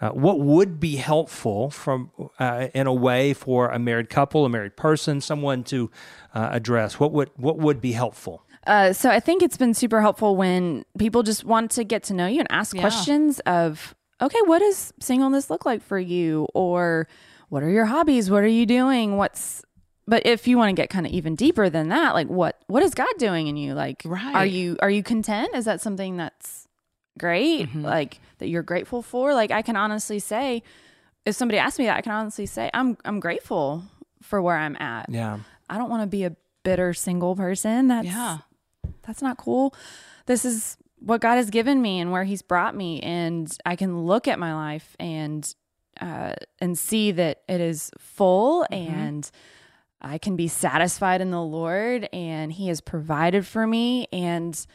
uh, 0.00 0.10
what 0.10 0.38
would 0.40 0.78
be 0.80 0.96
helpful 0.96 1.70
from 1.70 2.10
uh, 2.38 2.66
in 2.74 2.86
a 2.86 2.92
way 2.92 3.32
for 3.32 3.68
a 3.70 3.78
married 3.78 4.10
couple, 4.10 4.44
a 4.44 4.48
married 4.50 4.76
person, 4.76 5.20
someone 5.20 5.62
to 5.64 5.88
uh, 6.34 6.48
address? 6.50 6.98
What 7.00 7.12
would 7.12 7.30
what 7.36 7.56
would 7.58 7.80
be 7.80 7.92
helpful? 7.92 8.43
Uh, 8.66 8.92
so 8.92 9.10
I 9.10 9.20
think 9.20 9.42
it's 9.42 9.56
been 9.56 9.74
super 9.74 10.00
helpful 10.00 10.36
when 10.36 10.84
people 10.98 11.22
just 11.22 11.44
want 11.44 11.70
to 11.72 11.84
get 11.84 12.02
to 12.04 12.14
know 12.14 12.26
you 12.26 12.38
and 12.40 12.48
ask 12.50 12.74
Yeah. 12.74 12.80
questions 12.80 13.40
of, 13.40 13.94
okay, 14.20 14.38
what 14.46 14.60
does 14.60 14.92
singleness 15.00 15.50
look 15.50 15.66
like 15.66 15.82
for 15.82 15.98
you? 15.98 16.46
Or 16.54 17.06
what 17.48 17.62
are 17.62 17.68
your 17.70 17.84
hobbies? 17.86 18.30
What 18.30 18.42
are 18.42 18.46
you 18.48 18.66
doing? 18.66 19.16
What's, 19.16 19.62
but 20.06 20.24
if 20.26 20.46
you 20.48 20.56
want 20.58 20.70
to 20.70 20.74
get 20.80 20.88
kind 20.90 21.06
of 21.06 21.12
even 21.12 21.34
deeper 21.34 21.68
than 21.70 21.88
that, 21.90 22.14
like 22.14 22.28
what, 22.28 22.58
what 22.66 22.82
is 22.82 22.94
God 22.94 23.08
doing 23.18 23.46
in 23.48 23.56
you? 23.56 23.74
Like, 23.74 24.02
Right. 24.04 24.34
are 24.34 24.46
you, 24.46 24.76
are 24.80 24.90
you 24.90 25.02
content? 25.02 25.50
Is 25.54 25.64
that 25.66 25.80
something 25.80 26.16
that's 26.16 26.66
great? 27.18 27.68
Mm-hmm. 27.68 27.82
Like 27.84 28.20
that 28.38 28.48
you're 28.48 28.62
grateful 28.62 29.02
for? 29.02 29.34
Like 29.34 29.50
I 29.50 29.62
can 29.62 29.76
honestly 29.76 30.18
say, 30.18 30.62
if 31.26 31.34
somebody 31.34 31.58
asks 31.58 31.78
me 31.78 31.86
that, 31.86 31.96
I 31.96 32.00
can 32.02 32.12
honestly 32.12 32.46
say, 32.46 32.70
I'm, 32.74 32.98
I'm 33.04 33.18
grateful 33.20 33.84
for 34.22 34.40
where 34.42 34.56
I'm 34.56 34.76
at. 34.76 35.06
Yeah, 35.08 35.38
I 35.70 35.78
don't 35.78 35.88
want 35.90 36.02
to 36.02 36.06
be 36.06 36.24
a 36.24 36.36
bitter 36.64 36.92
single 36.94 37.34
person. 37.36 37.88
That's, 37.88 38.06
Yeah. 38.06 38.38
That's 39.06 39.22
not 39.22 39.36
cool. 39.36 39.74
This 40.26 40.44
is 40.44 40.76
what 40.98 41.20
God 41.20 41.36
has 41.36 41.50
given 41.50 41.80
me 41.80 42.00
and 42.00 42.10
where 42.10 42.24
He's 42.24 42.42
brought 42.42 42.74
me, 42.74 43.00
and 43.00 43.50
I 43.64 43.76
can 43.76 44.02
look 44.02 44.28
at 44.28 44.38
my 44.38 44.54
life 44.54 44.96
and 44.98 45.54
uh, 46.00 46.34
and 46.58 46.78
see 46.78 47.12
that 47.12 47.42
it 47.48 47.60
is 47.60 47.90
full, 47.98 48.66
and 48.70 49.30
I 50.00 50.18
can 50.18 50.36
be 50.36 50.48
satisfied 50.48 51.20
in 51.20 51.30
the 51.30 51.42
Lord, 51.42 52.08
and 52.12 52.52
He 52.52 52.68
has 52.68 52.80
provided 52.80 53.46
for 53.46 53.66
me, 53.66 54.06
and 54.12 54.66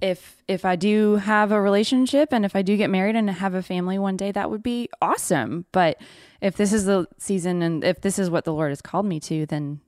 if 0.00 0.42
if 0.48 0.64
I 0.64 0.76
do 0.76 1.16
have 1.16 1.52
a 1.52 1.60
relationship 1.60 2.32
and 2.32 2.44
if 2.44 2.56
I 2.56 2.62
do 2.62 2.76
get 2.76 2.90
married 2.90 3.16
and 3.16 3.28
have 3.30 3.54
a 3.54 3.62
family 3.62 3.98
one 3.98 4.16
day, 4.16 4.32
that 4.32 4.50
would 4.50 4.62
be 4.62 4.88
awesome. 5.00 5.66
But 5.72 6.00
if 6.40 6.56
this 6.56 6.72
is 6.72 6.84
the 6.84 7.06
season 7.18 7.62
and 7.62 7.84
if 7.84 8.00
this 8.00 8.18
is 8.18 8.30
what 8.30 8.44
the 8.44 8.52
Lord 8.52 8.70
has 8.70 8.82
called 8.82 9.06
me 9.06 9.20
to, 9.20 9.46
then 9.46 9.80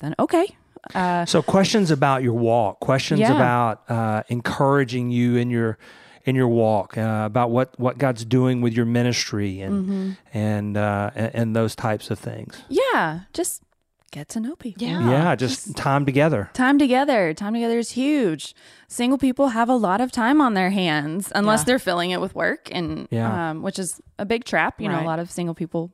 then 0.00 0.14
okay. 0.18 0.56
Uh, 0.94 1.24
So 1.26 1.42
questions 1.42 1.90
about 1.90 2.22
your 2.22 2.34
walk, 2.34 2.80
questions 2.80 3.20
Yeah. 3.20 3.34
about 3.34 3.88
uh, 3.90 4.22
encouraging 4.28 5.10
you 5.10 5.36
in 5.36 5.50
your 5.50 5.78
in 6.24 6.34
your 6.34 6.48
walk, 6.48 6.98
uh, 6.98 7.22
about 7.24 7.50
what, 7.52 7.78
what 7.78 7.98
God's 7.98 8.24
doing 8.24 8.60
with 8.60 8.72
your 8.74 8.84
ministry 8.86 9.60
and 9.60 9.74
Mm-hmm. 9.84 10.10
and, 10.36 10.76
uh, 10.76 11.10
and 11.14 11.30
and 11.34 11.56
those 11.56 11.76
types 11.76 12.10
of 12.10 12.18
things. 12.18 12.62
yeah, 12.68 13.20
just 13.32 13.62
get 14.10 14.28
to 14.30 14.40
know 14.40 14.56
people. 14.56 14.82
Yeah. 14.86 15.08
Yeah, 15.10 15.36
just 15.36 15.76
time 15.76 16.04
together. 16.06 16.50
Time 16.52 16.78
together. 16.78 17.34
Time 17.34 17.52
together 17.54 17.78
is 17.78 17.90
huge. 17.92 18.54
Single 18.88 19.18
people 19.18 19.48
have 19.48 19.68
a 19.68 19.76
lot 19.76 20.00
of 20.00 20.10
time 20.10 20.40
on 20.40 20.54
their 20.54 20.70
hands 20.70 21.30
unless 21.34 21.60
Yeah. 21.60 21.64
they're 21.66 21.78
filling 21.78 22.10
it 22.12 22.20
with 22.20 22.34
work 22.34 22.68
and 22.72 23.06
Yeah. 23.10 23.50
um, 23.50 23.62
which 23.62 23.78
is 23.78 24.00
a 24.18 24.24
big 24.24 24.44
trap. 24.44 24.80
You 24.80 24.88
know, 24.88 25.00
a 25.00 25.04
lot 25.04 25.18
of 25.18 25.30
single 25.30 25.54
people 25.54 25.90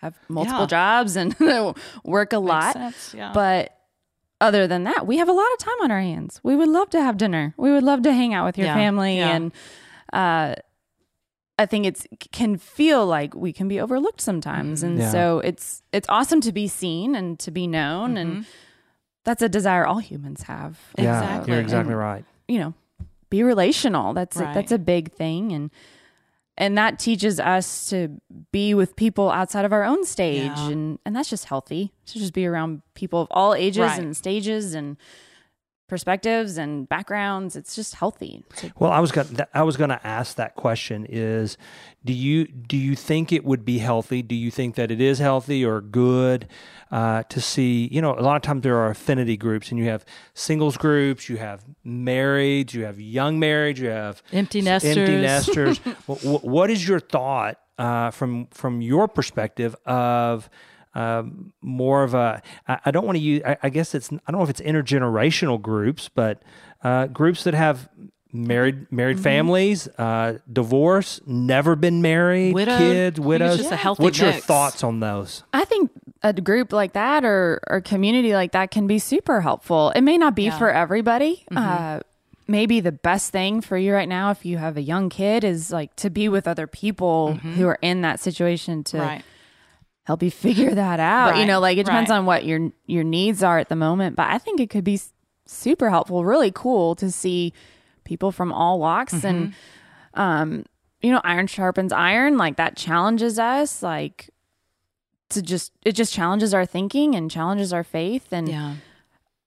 have 0.00 0.14
multiple 0.28 0.62
Yeah. 0.62 0.66
jobs 0.66 1.14
and 1.16 1.36
work 2.04 2.32
a 2.32 2.40
Makes 2.40 2.48
lot. 2.48 2.72
sense, 2.72 3.14
Yeah. 3.14 3.30
But 3.34 3.76
other 4.42 4.66
than 4.66 4.84
that, 4.84 5.06
we 5.06 5.16
have 5.18 5.28
a 5.28 5.32
lot 5.32 5.46
of 5.54 5.58
time 5.58 5.80
on 5.82 5.90
our 5.90 6.00
hands. 6.00 6.40
We 6.42 6.54
would 6.56 6.68
love 6.68 6.90
to 6.90 7.00
have 7.00 7.16
dinner. 7.16 7.54
We 7.56 7.70
would 7.72 7.82
love 7.84 8.02
to 8.02 8.12
hang 8.12 8.34
out 8.34 8.44
with 8.44 8.58
your 8.58 8.66
Yeah, 8.66 8.74
family 8.74 9.16
yeah. 9.16 9.34
and 9.36 9.52
uh 10.12 10.54
I 11.58 11.66
think 11.66 11.86
it's 11.86 12.06
can 12.32 12.56
feel 12.58 13.06
like 13.06 13.34
we 13.34 13.52
can 13.52 13.68
be 13.68 13.78
overlooked 13.80 14.20
sometimes. 14.20 14.82
And 14.82 14.98
Yeah. 14.98 15.10
so 15.10 15.38
it's 15.44 15.82
it's 15.92 16.08
awesome 16.08 16.40
to 16.42 16.52
be 16.52 16.66
seen 16.66 17.14
and 17.14 17.38
to 17.40 17.50
be 17.50 17.66
known 17.66 18.16
and 18.16 18.44
that's 19.24 19.42
a 19.42 19.48
desire 19.48 19.86
all 19.86 19.98
humans 20.00 20.42
have. 20.44 20.78
Yeah, 20.98 21.04
Exactly. 21.20 21.52
you're 21.52 21.60
exactly 21.62 21.94
right. 21.94 22.24
You 22.48 22.58
know, 22.58 22.74
be 23.30 23.42
relational. 23.44 24.12
That's 24.14 24.36
a, 24.36 24.50
that's 24.54 24.72
a 24.72 24.78
big 24.78 25.12
thing 25.12 25.52
and 25.52 25.70
and 26.58 26.76
that 26.76 26.98
teaches 26.98 27.40
us 27.40 27.88
to 27.90 28.20
be 28.52 28.74
with 28.74 28.94
people 28.96 29.30
outside 29.30 29.64
of 29.64 29.72
our 29.72 29.84
own 29.84 30.04
stage 30.04 30.44
Yeah. 30.44 30.68
and 30.70 30.98
and 31.06 31.16
that's 31.16 31.30
just 31.30 31.46
healthy 31.46 31.92
to 32.06 32.18
just 32.18 32.32
be 32.34 32.46
around 32.46 32.82
people 32.94 33.22
of 33.22 33.28
all 33.30 33.54
ages 33.54 33.78
Right. 33.80 33.98
and 34.00 34.16
stages 34.16 34.74
and 34.74 34.96
perspectives 35.92 36.56
and 36.56 36.88
backgrounds 36.88 37.54
it's 37.54 37.76
just 37.76 37.94
healthy 37.96 38.42
to- 38.56 38.72
Well, 38.78 38.90
I 38.90 38.98
was 39.00 39.12
going 39.12 39.28
I 39.52 39.62
was 39.62 39.76
going 39.76 39.90
to 39.90 40.00
ask 40.06 40.36
that 40.36 40.54
question 40.54 41.04
is 41.06 41.58
do 42.02 42.14
you 42.14 42.46
do 42.46 42.78
you 42.78 42.96
think 42.96 43.30
it 43.30 43.44
would 43.44 43.62
be 43.66 43.76
healthy? 43.78 44.22
Do 44.22 44.34
you 44.34 44.50
think 44.50 44.74
that 44.76 44.90
it 44.90 45.02
is 45.02 45.18
healthy 45.18 45.62
or 45.66 45.82
good 45.82 46.48
uh, 46.90 47.22
to 47.24 47.40
see, 47.42 47.88
you 47.92 48.00
know, 48.00 48.12
a 48.18 48.20
lot 48.22 48.36
of 48.36 48.42
times 48.42 48.62
there 48.62 48.76
are 48.78 48.88
affinity 48.90 49.36
groups 49.36 49.70
and 49.70 49.78
you 49.78 49.86
have 49.90 50.04
singles 50.32 50.76
groups, 50.78 51.28
you 51.28 51.36
have 51.36 51.62
marrieds, 51.86 52.72
you 52.72 52.84
have 52.84 52.98
young 52.98 53.38
marrieds, 53.38 53.76
you 53.78 53.88
have 53.88 54.22
Empty 54.32 54.66
s- 54.66 54.84
Empty 54.84 55.18
nesters. 55.20 55.84
nesters. 55.84 55.94
Wh- 56.08 56.22
wh- 56.40 56.44
what 56.44 56.70
is 56.70 56.88
your 56.88 57.00
thought 57.00 57.58
uh, 57.78 58.10
from 58.10 58.46
from 58.50 58.80
your 58.80 59.08
perspective 59.08 59.76
of 59.84 60.48
um, 60.94 61.52
more 61.62 62.02
of 62.02 62.14
a 62.14 62.42
I, 62.68 62.78
I 62.86 62.90
don't 62.90 63.06
want 63.06 63.16
to 63.16 63.22
use 63.22 63.42
I, 63.44 63.56
I 63.62 63.68
guess 63.70 63.94
it's 63.94 64.12
I 64.12 64.30
don't 64.30 64.38
know 64.40 64.44
if 64.44 64.50
it's 64.50 64.60
intergenerational 64.60 65.60
groups, 65.60 66.08
but 66.08 66.42
uh, 66.84 67.06
groups 67.06 67.44
that 67.44 67.54
have 67.54 67.88
married 68.32 68.90
married 68.90 69.16
Mm-hmm. 69.16 69.22
families, 69.24 69.88
uh, 69.98 70.38
divorce, 70.50 71.20
never 71.26 71.76
been 71.76 72.00
married, 72.02 72.54
Widowed. 72.54 72.78
kids, 72.78 73.18
I 73.18 73.20
it's 73.20 73.26
widows. 73.26 73.56
just 73.58 73.72
a 73.72 73.76
healthy 73.76 74.02
What's 74.04 74.18
your 74.18 74.32
thoughts 74.32 74.82
on 74.82 75.00
those? 75.00 75.42
i 75.52 75.64
think 75.64 75.90
a 76.22 76.32
group 76.32 76.72
like 76.72 76.92
that 76.94 77.24
or 77.24 77.60
or 77.66 77.80
community 77.80 78.32
like 78.32 78.52
that 78.52 78.70
can 78.70 78.86
be 78.86 78.98
super 78.98 79.40
helpful 79.40 79.90
it 79.96 80.00
may 80.02 80.16
not 80.16 80.34
be 80.36 80.44
Yeah. 80.44 80.56
for 80.58 80.70
everybody 80.70 81.44
uh 81.54 82.00
maybe 82.48 82.80
the 82.80 82.92
best 82.92 83.32
thing 83.32 83.60
for 83.60 83.76
you 83.76 83.92
right 83.92 84.08
now 84.08 84.30
if 84.30 84.44
you 84.44 84.56
have 84.58 84.76
a 84.76 84.82
young 84.82 85.08
kid 85.10 85.42
is 85.44 85.70
like 85.72 85.94
to 85.96 86.10
be 86.10 86.28
with 86.28 86.46
other 86.48 86.66
people 86.66 87.34
who 87.34 87.66
are 87.66 87.78
in 87.82 88.02
that 88.02 88.20
situation 88.20 88.82
to 88.84 88.98
Right. 88.98 89.22
Help 90.04 90.22
you 90.22 90.30
figure 90.46 90.74
that 90.74 91.00
out. 91.00 91.36
You 91.38 91.46
know, 91.46 91.60
like 91.60 91.78
it 91.78 91.84
depends 91.86 92.10
right. 92.10 92.16
on 92.18 92.26
what 92.26 92.44
your 92.44 92.70
your 92.86 93.04
needs 93.04 93.42
are 93.42 93.58
at 93.58 93.68
the 93.68 93.76
moment, 93.76 94.16
but 94.16 94.28
I 94.28 94.38
think 94.38 94.60
it 94.60 94.70
could 94.70 94.84
be 94.84 95.00
super 95.46 95.90
helpful, 95.90 96.24
really 96.24 96.50
cool 96.54 96.94
to 96.96 97.10
see 97.10 97.52
people 98.04 98.32
from 98.32 98.52
all 98.52 98.78
walks 98.80 99.24
and 99.24 99.48
Mm-hmm. 100.14 100.20
um 100.20 100.64
you 101.00 101.10
know, 101.10 101.20
iron 101.24 101.48
sharpens 101.48 101.92
iron, 101.92 102.36
like 102.36 102.56
that 102.56 102.76
challenges 102.76 103.36
us 103.38 103.82
like 103.82 104.30
to 105.30 105.42
just 105.42 105.72
it 105.84 105.92
just 105.92 106.12
challenges 106.12 106.52
our 106.54 106.64
thinking 106.66 107.14
and 107.14 107.30
challenges 107.30 107.72
our 107.72 107.82
faith 107.84 108.32
and 108.32 108.48
Yeah. 108.48 108.74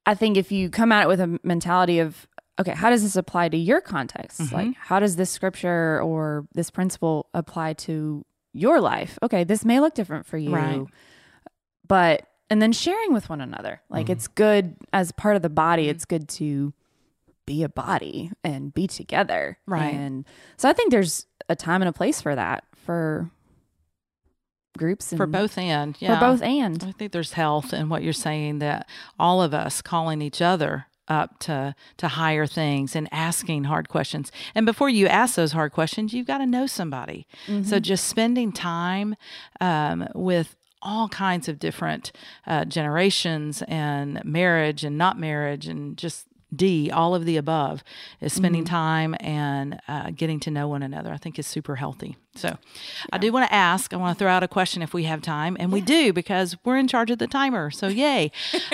I 0.08 0.14
think 0.16 0.38
if 0.38 0.52
you 0.52 0.70
come 0.70 0.92
at 0.92 1.04
it 1.04 1.08
with 1.08 1.20
a 1.20 1.40
mentality 1.44 1.98
of, 1.98 2.28
okay, 2.60 2.74
how 2.74 2.92
does 2.92 3.02
this 3.02 3.16
apply 3.16 3.50
to 3.50 3.58
your 3.58 3.82
context? 3.82 4.40
Mm-hmm. 4.40 4.56
Like, 4.56 4.76
how 4.78 5.00
does 5.00 5.16
this 5.16 5.32
scripture 5.32 6.00
or 6.02 6.46
this 6.54 6.70
principle 6.70 7.28
apply 7.34 7.74
to 7.74 8.24
your 8.56 8.80
life? 8.80 9.20
Okay, 9.22 9.44
this 9.44 9.66
may 9.66 9.80
look 9.80 9.94
different 9.94 10.26
for 10.26 10.38
you. 10.38 10.56
Right. 10.56 10.86
But, 11.88 12.28
and 12.50 12.62
then 12.62 12.72
sharing 12.72 13.14
with 13.14 13.30
one 13.30 13.42
another. 13.42 13.82
Like, 13.90 14.10
it's 14.10 14.28
mm-hmm. 14.28 14.36
good 14.36 14.76
as 14.94 15.12
part 15.12 15.36
of 15.36 15.42
the 15.42 15.50
body, 15.50 15.84
mm-hmm. 15.84 15.92
it's 15.92 16.06
good 16.06 16.28
to 16.30 16.74
be 17.46 17.64
a 17.64 17.70
body 17.70 18.32
and 18.44 18.74
be 18.74 18.88
together. 18.88 19.60
Right. 19.68 19.94
And 19.94 20.26
so 20.58 20.68
I 20.68 20.74
think 20.74 20.92
there's 20.92 21.28
a 21.48 21.56
time 21.56 21.82
and 21.82 21.90
a 21.90 21.94
place 21.94 22.22
for 22.22 22.34
that 22.36 22.64
for 22.76 23.30
groups 24.78 25.12
and 25.12 25.18
For 25.18 25.28
both 25.28 25.58
and 25.58 25.96
yeah. 26.00 26.20
for 26.20 26.26
both 26.26 26.42
and. 26.42 26.84
I 26.84 26.92
think 26.92 27.12
there's 27.12 27.34
health 27.34 27.74
in 27.74 27.90
what 27.90 28.04
you're 28.04 28.14
saying 28.14 28.60
that 28.60 28.88
all 29.20 29.42
of 29.42 29.54
us 29.54 29.82
calling 29.82 30.22
each 30.22 30.42
other 30.42 30.88
up 31.08 31.40
to 31.40 31.76
to 31.98 32.08
higher 32.08 32.46
things 32.46 32.96
and 32.96 33.08
asking 33.12 33.66
hard 33.66 33.90
questions. 33.90 34.32
And 34.54 34.66
before 34.66 34.90
you 34.90 35.08
ask 35.08 35.36
those 35.36 35.52
hard 35.52 35.72
questions, 35.72 36.14
you've 36.14 36.28
got 36.28 36.40
to 36.40 36.46
know 36.46 36.68
somebody. 36.68 37.28
So 37.64 37.80
just 37.80 38.08
spending 38.08 38.52
time 38.52 39.16
um, 39.62 40.08
with 40.16 40.56
all 40.82 41.10
kinds 41.10 41.48
of 41.50 41.58
different 41.58 42.12
uh, 42.46 42.64
generations 42.66 43.64
and 43.68 44.24
marriage 44.24 44.84
and 44.84 44.98
not 44.98 45.20
marriage 45.20 45.68
and 45.68 45.98
just 45.98 46.28
D, 46.54 46.92
all 46.92 47.16
of 47.16 47.26
the 47.26 47.38
above, 47.38 47.84
is 48.22 48.34
spending 48.34 48.66
time 48.66 49.16
and 49.20 49.80
uh, 49.88 50.12
getting 50.12 50.40
to 50.42 50.52
know 50.52 50.68
one 50.68 50.84
another. 50.84 51.12
I 51.12 51.18
think 51.18 51.40
is 51.40 51.48
super 51.48 51.76
healthy. 51.76 52.18
So, 52.36 52.58
I 53.14 53.18
do 53.18 53.32
want 53.32 53.48
to 53.48 53.54
ask. 53.54 53.94
I 53.94 53.98
want 53.98 54.18
to 54.18 54.20
throw 54.22 54.30
out 54.30 54.44
a 54.44 54.48
question 54.48 54.82
if 54.82 54.94
we 54.94 55.04
have 55.06 55.22
time, 55.22 55.56
and 55.60 55.72
we 55.72 55.80
do 55.82 56.12
because 56.12 56.58
we're 56.66 56.78
in 56.78 56.88
charge 56.88 57.10
of 57.10 57.18
the 57.18 57.28
timer. 57.28 57.72
So, 57.72 57.88
yay! 57.88 58.32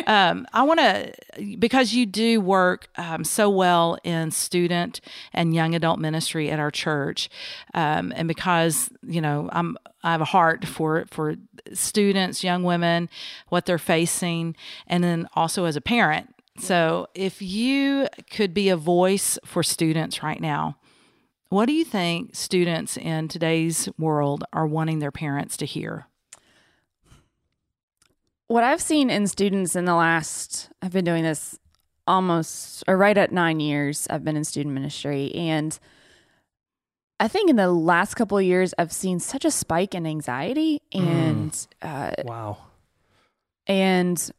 um, 0.08 0.48
I 0.54 0.64
want 0.64 0.80
to 0.80 1.14
because 1.58 1.94
you 1.94 2.06
do 2.06 2.42
work 2.42 2.90
um, 2.98 3.24
so 3.24 3.50
well 3.50 3.98
in 4.04 4.32
student 4.32 5.00
and 5.34 5.54
young 5.54 5.76
adult 5.76 6.00
ministry 6.00 6.50
at 6.50 6.60
our 6.60 6.72
church, 6.72 7.30
um, 7.74 8.12
and 8.16 8.28
because 8.28 8.90
you 9.04 9.22
know 9.22 9.50
I'm 9.52 9.78
I 10.04 10.12
have 10.12 10.22
a 10.22 10.26
heart 10.26 10.66
for 10.66 11.06
for 11.10 11.36
students, 11.74 12.44
young 12.44 12.64
women, 12.64 13.10
what 13.50 13.66
they're 13.66 13.78
facing, 13.78 14.56
and 14.88 15.04
then 15.04 15.28
also 15.36 15.66
as 15.66 15.76
a 15.76 15.82
parent. 15.82 16.34
So, 16.62 17.08
if 17.16 17.42
you 17.42 18.08
could 18.30 18.54
be 18.54 18.70
a 18.70 18.78
voice 18.78 19.40
for 19.44 19.64
students 19.64 20.22
right 20.22 20.40
now, 20.40 20.78
what 21.50 21.66
do 21.66 21.74
you 21.74 21.84
think 21.84 22.36
students 22.36 22.98
in 22.98 23.28
today's 23.28 23.90
world 23.98 24.44
are 24.54 24.68
wanting 24.68 25.00
their 25.00 25.12
parents 25.12 25.58
to 25.58 25.66
hear? 25.66 26.08
what 28.48 28.66
I've 28.66 28.82
seen 28.82 29.10
in 29.10 29.28
students 29.28 29.78
in 29.78 29.86
the 29.86 29.96
last, 29.96 30.70
I've 30.82 30.92
been 30.92 31.06
doing 31.06 31.24
this 31.24 31.58
almost 32.06 32.84
or 32.86 32.98
right 32.98 33.18
at 33.18 33.32
nine 33.32 33.62
years. 33.62 34.08
I've 34.10 34.26
been 34.26 34.36
in 34.36 34.44
student 34.44 34.76
ministry, 34.76 35.34
and 35.34 35.80
I 37.18 37.30
think 37.30 37.50
in 37.50 37.56
the 37.56 37.72
last 37.72 38.16
couple 38.16 38.38
of 38.38 38.44
years, 38.44 38.74
I've 38.78 38.92
seen 38.92 39.22
such 39.22 39.46
a 39.46 39.52
spike 39.52 39.96
in 39.96 40.06
anxiety 40.06 40.82
and 40.92 41.56
uh, 41.82 42.12
Wow. 42.26 42.58
and 43.68 44.32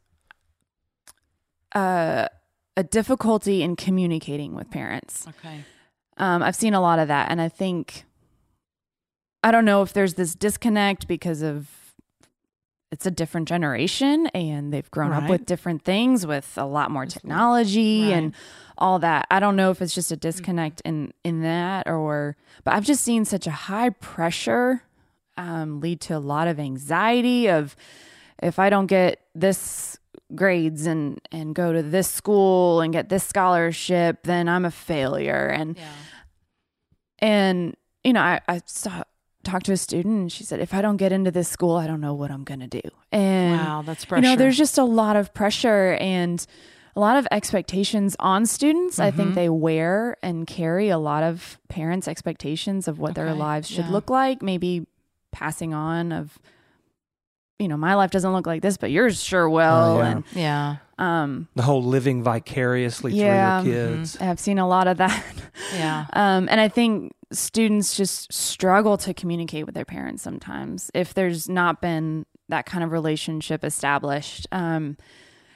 uh, 1.75 2.27
a 2.77 2.83
difficulty 2.83 3.61
in 3.63 3.75
communicating 3.75 4.55
with 4.55 4.69
parents. 4.71 5.27
Okay. 5.27 5.63
Um, 6.17 6.41
I've 6.43 6.55
seen 6.55 6.73
a 6.73 6.81
lot 6.81 6.99
of 6.99 7.07
that, 7.07 7.31
and 7.31 7.41
I 7.41 7.49
think 7.49 8.03
I 9.43 9.51
don't 9.51 9.65
know 9.65 9.81
if 9.81 9.93
there's 9.93 10.13
this 10.13 10.35
disconnect 10.35 11.07
because 11.07 11.41
of 11.41 11.67
it's 12.91 13.05
a 13.07 13.11
different 13.11 13.47
generation 13.47 14.27
and 14.27 14.71
they've 14.71 14.89
grown 14.91 15.11
up 15.11 15.27
with 15.27 15.47
different 15.47 15.83
things 15.83 16.27
with 16.27 16.53
a 16.57 16.65
lot 16.65 16.91
more 16.91 17.07
technology 17.07 18.03
Right. 18.03 18.13
and 18.13 18.33
all 18.77 18.99
that. 18.99 19.25
I 19.31 19.39
don't 19.39 19.55
know 19.55 19.71
if 19.71 19.81
it's 19.81 19.95
just 19.95 20.11
a 20.11 20.15
disconnect 20.15 20.79
in 20.85 21.11
in 21.23 21.41
that 21.41 21.87
or 21.87 22.37
but 22.63 22.75
I've 22.75 22.85
just 22.85 23.03
seen 23.03 23.25
such 23.25 23.47
a 23.47 23.51
high 23.51 23.89
pressure 23.89 24.83
um, 25.37 25.79
lead 25.79 26.01
to 26.01 26.15
a 26.15 26.19
lot 26.19 26.47
of 26.47 26.59
anxiety 26.59 27.49
of 27.49 27.75
if 28.43 28.59
I 28.59 28.69
don't 28.69 28.85
get 28.87 29.19
this 29.33 29.97
grades 30.35 30.85
and 30.85 31.19
and 31.31 31.53
go 31.55 31.71
to 31.73 31.81
this 31.83 32.07
school 32.09 32.81
and 32.81 32.91
get 32.93 33.09
this 33.09 33.23
scholarship, 33.23 34.23
then 34.23 34.47
I'm 34.49 34.65
a 34.65 34.71
failure. 34.71 35.47
And 35.47 35.77
Yeah. 35.77 35.83
and 37.19 37.75
you 38.03 38.13
know, 38.13 38.21
I, 38.21 38.41
I 38.47 38.61
saw 38.65 39.03
talked 39.43 39.65
to 39.65 39.73
a 39.73 39.77
student 39.77 40.13
and 40.21 40.31
she 40.31 40.43
said, 40.43 40.59
if 40.61 40.73
I 40.73 40.81
don't 40.81 40.97
get 40.97 41.11
into 41.11 41.29
this 41.31 41.49
school, 41.49 41.75
I 41.75 41.85
don't 41.87 41.99
know 42.01 42.13
what 42.13 42.31
I'm 42.31 42.43
gonna 42.43 42.67
do. 42.67 42.81
And 43.11 43.51
Wow, 43.59 43.81
that's 43.81 44.03
you 44.03 44.07
pressure. 44.07 44.21
know, 44.21 44.35
there's 44.35 44.57
just 44.57 44.77
a 44.77 44.83
lot 44.83 45.15
of 45.15 45.33
pressure 45.33 45.93
and 45.99 46.45
a 46.95 46.99
lot 46.99 47.17
of 47.17 47.27
expectations 47.31 48.15
on 48.19 48.45
students. 48.45 48.99
I 48.99 49.07
Mm-hmm. 49.09 49.17
think 49.17 49.35
they 49.35 49.49
wear 49.49 50.15
and 50.21 50.45
carry 50.47 50.89
a 50.89 50.97
lot 50.97 51.23
of 51.23 51.59
parents' 51.67 52.07
expectations 52.07 52.87
of 52.87 52.99
what 52.99 53.15
their 53.15 53.33
lives 53.33 53.67
should 53.67 53.85
yeah. 53.85 53.91
look 53.91 54.09
like, 54.09 54.41
maybe 54.41 54.85
passing 55.31 55.73
on 55.73 56.11
of 56.11 56.37
you 57.63 57.67
know, 57.69 57.77
my 57.77 57.95
life 57.95 58.11
doesn't 58.11 58.31
look 58.33 58.45
like 58.45 58.61
this, 58.61 58.77
but 58.77 58.91
yours 58.91 59.23
sure 59.23 59.49
will. 59.49 59.61
Oh, 59.63 59.97
yeah. 59.99 60.11
And 60.11 60.23
yeah. 60.33 60.75
um 60.99 61.47
The 61.55 61.63
whole 61.63 61.81
living 61.83 62.21
vicariously 62.21 63.13
Yeah. 63.13 63.61
through 63.63 63.71
your 63.71 63.89
kids. 63.95 64.17
I've 64.21 64.39
seen 64.39 64.59
a 64.59 64.67
lot 64.67 64.87
of 64.87 64.97
that. 64.97 65.23
Yeah. 65.73 66.05
Um, 66.13 66.47
and 66.51 66.59
I 66.59 66.67
think 66.67 67.13
students 67.31 67.95
just 67.97 68.31
struggle 68.31 68.97
to 68.97 69.13
communicate 69.13 69.65
with 69.65 69.73
their 69.73 69.85
parents 69.85 70.21
sometimes 70.21 70.91
if 70.93 71.13
there's 71.15 71.47
not 71.49 71.81
been 71.81 72.25
that 72.49 72.65
kind 72.65 72.83
of 72.83 72.91
relationship 72.91 73.63
established. 73.63 74.45
Um, 74.51 74.97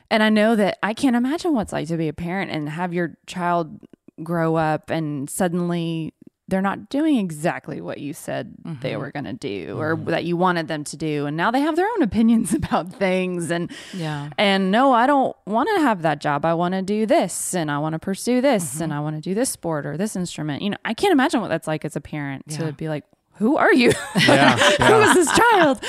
and 0.10 0.24
I 0.24 0.30
know 0.30 0.56
that 0.56 0.80
I 0.82 0.94
can't 0.94 1.16
imagine 1.16 1.54
what's 1.54 1.74
like 1.74 1.88
to 1.90 1.98
be 1.98 2.08
a 2.08 2.14
parent 2.14 2.50
and 2.52 2.70
have 2.70 2.94
your 2.94 3.18
child 3.28 3.80
grow 4.24 4.56
up 4.56 4.90
and 4.90 5.30
suddenly 5.30 6.14
they're 6.48 6.62
not 6.62 6.90
doing 6.90 7.18
exactly 7.18 7.82
what 7.82 7.98
you 7.98 8.14
said 8.14 8.56
they 8.82 8.92
mm-hmm. 8.92 9.02
were 9.02 9.12
going 9.12 9.26
to 9.26 9.34
do 9.34 9.78
or 9.78 9.96
mm-hmm. 9.96 10.10
that 10.12 10.24
you 10.24 10.38
wanted 10.38 10.68
them 10.70 10.84
to 10.86 10.96
do. 10.96 11.26
And 11.26 11.36
now 11.36 11.52
they 11.52 11.60
have 11.60 11.76
their 11.76 11.88
own 11.88 12.02
opinions 12.02 12.54
about 12.62 12.94
things. 12.94 13.52
And 13.52 13.70
Yeah. 13.94 14.30
and 14.38 14.72
no, 14.72 14.94
I 14.94 15.08
don't 15.08 15.36
want 15.46 15.68
to 15.76 15.82
have 15.82 16.04
that 16.04 16.22
job. 16.22 16.46
I 16.46 16.54
want 16.54 16.74
to 16.74 16.82
do 16.82 17.06
this 17.06 17.54
and 17.54 17.70
I 17.70 17.80
want 17.80 17.94
to 17.94 18.00
pursue 18.00 18.40
this 18.40 18.76
mm-hmm. 18.76 18.84
and 18.84 18.94
I 18.94 19.02
want 19.02 19.18
to 19.18 19.22
do 19.22 19.34
this 19.36 19.50
sport 19.50 19.86
or 19.86 19.98
this 19.98 20.16
instrument. 20.16 20.62
You 20.62 20.70
know, 20.70 20.78
I 20.86 20.94
can't 20.94 21.12
imagine 21.12 21.42
what 21.42 21.50
that's 21.50 21.68
like 21.68 21.84
as 21.84 21.96
a 21.96 22.02
parent 22.02 22.46
Yeah. 22.48 22.58
to 22.58 22.72
be 22.72 22.88
like, 22.88 23.04
who 23.34 23.58
are 23.58 23.74
you? 23.74 23.92
Yeah, 24.28 24.58
yeah. 24.80 25.10
is 25.10 25.14
this 25.16 25.38
child? 25.38 25.84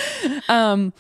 Um, 0.49 0.93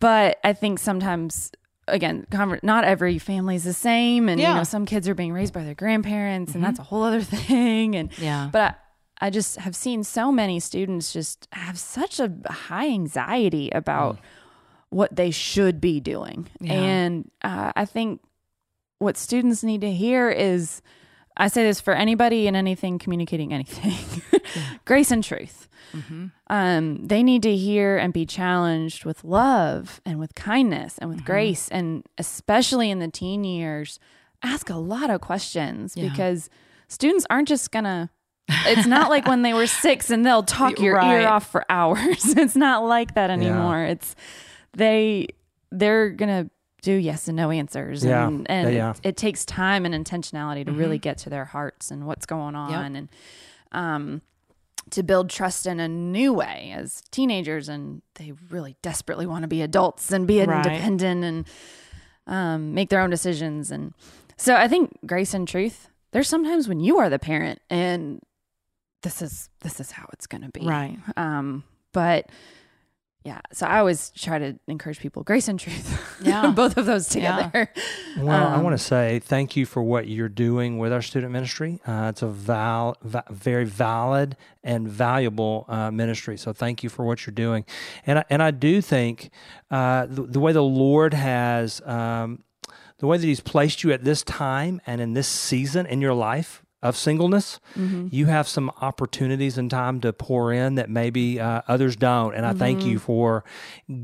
but 0.00 0.38
I 0.42 0.52
think 0.54 0.78
sometimes, 0.78 1.52
again, 1.86 2.26
conver- 2.30 2.62
not 2.62 2.84
every 2.84 3.18
family 3.18 3.56
is 3.56 3.64
the 3.64 3.72
same. 3.74 4.28
And, 4.28 4.40
Yeah. 4.40 4.50
you 4.50 4.54
know, 4.56 4.64
some 4.64 4.86
kids 4.86 5.08
are 5.08 5.14
being 5.14 5.32
raised 5.32 5.52
by 5.52 5.62
their 5.62 5.74
grandparents 5.74 6.54
and 6.54 6.64
that's 6.64 6.78
a 6.78 6.82
whole 6.82 7.02
other 7.02 7.20
thing. 7.20 7.94
And, 7.96 8.10
Yeah. 8.18 8.48
but 8.50 8.78
I, 9.26 9.30
just 9.30 9.56
have 9.56 9.74
seen 9.74 10.04
so 10.04 10.30
many 10.30 10.60
students 10.60 11.12
just 11.12 11.48
have 11.52 11.78
such 11.78 12.20
a 12.20 12.32
high 12.48 12.88
anxiety 12.88 13.70
about 13.70 14.18
what 14.90 15.16
they 15.16 15.30
should 15.30 15.80
be 15.80 16.00
doing. 16.00 16.48
Yeah. 16.60 16.72
And 16.74 17.30
uh, 17.42 17.72
I 17.74 17.84
think 17.84 18.20
what 18.98 19.16
students 19.16 19.62
need 19.64 19.80
to 19.80 19.90
hear 19.92 20.30
is 20.30 20.82
I 21.36 21.48
say 21.48 21.64
this 21.64 21.80
for 21.80 21.94
anybody 21.94 22.46
and 22.46 22.56
anything 22.56 22.98
communicating 22.98 23.52
anything 23.52 24.22
grace 24.84 25.10
and 25.10 25.24
truth. 25.24 25.68
Um, 26.48 27.06
they 27.06 27.22
need 27.22 27.42
to 27.42 27.54
hear 27.56 27.96
and 27.96 28.12
be 28.12 28.26
challenged 28.26 29.04
with 29.04 29.22
love 29.24 30.00
and 30.04 30.18
with 30.18 30.34
kindness 30.34 30.98
and 30.98 31.08
with 31.08 31.24
grace. 31.24 31.68
And 31.68 32.04
especially 32.18 32.90
in 32.90 32.98
the 32.98 33.08
teen 33.08 33.44
years, 33.44 34.00
ask 34.42 34.70
a 34.70 34.76
lot 34.76 35.08
of 35.10 35.20
questions 35.20 35.96
Yeah. 35.96 36.08
because 36.10 36.50
students 36.88 37.26
aren't 37.30 37.48
just 37.48 37.70
going 37.70 37.84
to 37.84 38.10
it's 38.48 38.86
not 38.86 39.10
like 39.10 39.26
when 39.26 39.42
they 39.42 39.54
were 39.54 39.66
six 39.66 40.10
and 40.10 40.24
they'll 40.24 40.42
talk 40.42 40.78
your 40.78 40.94
Right. 40.96 41.22
ear 41.22 41.28
off 41.28 41.50
for 41.50 41.64
hours. 41.70 42.24
it's 42.36 42.56
not 42.56 42.84
like 42.84 43.14
that 43.14 43.30
anymore. 43.30 43.82
It's 43.84 44.14
they 44.76 45.28
they're 45.70 46.10
gonna 46.10 46.50
do 46.82 46.92
yes 46.92 47.26
and 47.28 47.36
no 47.36 47.50
answers. 47.50 48.04
Yeah. 48.04 48.26
And, 48.26 48.48
and 48.50 48.68
Yeah, 48.70 48.76
yeah. 48.76 48.90
It, 48.90 49.00
it 49.10 49.16
takes 49.16 49.44
time 49.44 49.86
and 49.86 49.94
intentionality 49.94 50.66
to 50.66 50.72
really 50.72 50.98
get 50.98 51.16
to 51.18 51.30
their 51.30 51.46
hearts 51.46 51.90
and 51.90 52.06
what's 52.06 52.26
going 52.26 52.54
on 52.54 52.94
and 52.96 53.08
um 53.72 54.20
to 54.90 55.02
build 55.02 55.30
trust 55.30 55.66
in 55.66 55.80
a 55.80 55.88
new 55.88 56.34
way 56.34 56.72
as 56.76 57.00
teenagers 57.10 57.70
and 57.70 58.02
they 58.16 58.32
really 58.50 58.76
desperately 58.82 59.24
want 59.24 59.40
to 59.42 59.48
be 59.48 59.62
adults 59.62 60.12
and 60.12 60.26
be 60.26 60.40
Right. 60.44 60.66
independent 60.66 61.24
and 61.24 61.46
um, 62.26 62.74
make 62.74 62.90
their 62.90 63.00
own 63.00 63.08
decisions 63.10 63.70
and 63.70 63.94
so 64.36 64.54
i 64.54 64.68
think 64.68 64.90
grace 65.06 65.32
and 65.34 65.48
truth 65.48 65.88
there's 66.12 66.28
sometimes 66.28 66.68
when 66.68 66.80
you 66.80 66.98
are 66.98 67.08
the 67.08 67.18
parent 67.18 67.60
and 67.70 68.20
this 69.04 69.22
is 69.22 69.48
this 69.60 69.78
is 69.78 69.90
how 69.92 70.06
it's 70.12 70.26
going 70.26 70.42
to 70.42 70.50
be. 70.50 70.66
Right. 70.66 70.98
Um 71.16 71.62
but 71.92 72.28
yeah, 73.26 73.40
so 73.52 73.66
I 73.66 73.78
always 73.78 74.10
try 74.10 74.38
to 74.38 74.58
encourage 74.68 74.98
people 75.00 75.22
grace 75.22 75.48
and 75.48 75.58
truth. 75.58 76.18
Yeah. 76.20 76.50
Both 76.56 76.76
of 76.76 76.84
those 76.84 77.14
Yeah. 77.16 77.36
together. 77.36 77.70
Well, 78.18 78.48
I 78.48 78.54
Um, 78.56 78.62
want 78.64 78.74
to 78.76 78.84
say 78.84 79.18
thank 79.18 79.56
you 79.56 79.64
for 79.64 79.82
what 79.82 80.08
you're 80.08 80.28
doing 80.28 80.76
with 80.78 80.92
our 80.92 81.00
student 81.00 81.32
ministry. 81.32 81.80
Uh, 81.86 82.08
it's 82.10 82.20
a 82.20 82.26
val- 82.28 82.98
va- 83.02 83.24
very 83.30 83.64
valid 83.64 84.36
and 84.62 84.86
valuable 84.86 85.64
uh, 85.68 85.90
ministry. 85.90 86.36
So 86.36 86.52
thank 86.52 86.82
you 86.82 86.90
for 86.90 87.06
what 87.06 87.24
you're 87.26 87.32
doing. 87.34 87.64
And 88.06 88.18
I, 88.18 88.24
and 88.28 88.42
I 88.42 88.50
do 88.50 88.82
think 88.82 89.30
uh, 89.70 90.04
the, 90.04 90.22
the 90.24 90.40
way 90.40 90.52
the 90.52 90.62
Lord 90.62 91.14
has, 91.14 91.80
um, 91.86 92.42
the 92.98 93.06
way 93.06 93.16
that 93.16 93.26
He's 93.26 93.40
placed 93.40 93.82
you 93.84 93.92
at 93.92 94.04
this 94.04 94.22
time 94.22 94.82
and 94.86 95.00
in 95.00 95.14
this 95.14 95.28
season 95.28 95.86
in 95.86 96.00
your 96.02 96.14
life 96.14 96.63
of 96.84 96.96
singleness, 96.96 97.58
Mm-hmm. 97.76 98.08
you 98.12 98.26
have 98.26 98.46
some 98.46 98.70
opportunities 98.80 99.58
and 99.58 99.68
time 99.70 100.00
to 100.02 100.12
pour 100.12 100.52
in 100.52 100.76
that 100.76 100.88
maybe 100.88 101.40
uh, 101.40 101.62
others 101.66 101.96
don't. 101.96 102.34
And 102.36 102.46
I 102.46 102.52
thank 102.52 102.80
Mm-hmm. 102.80 102.88
you 102.90 102.98
for 103.00 103.42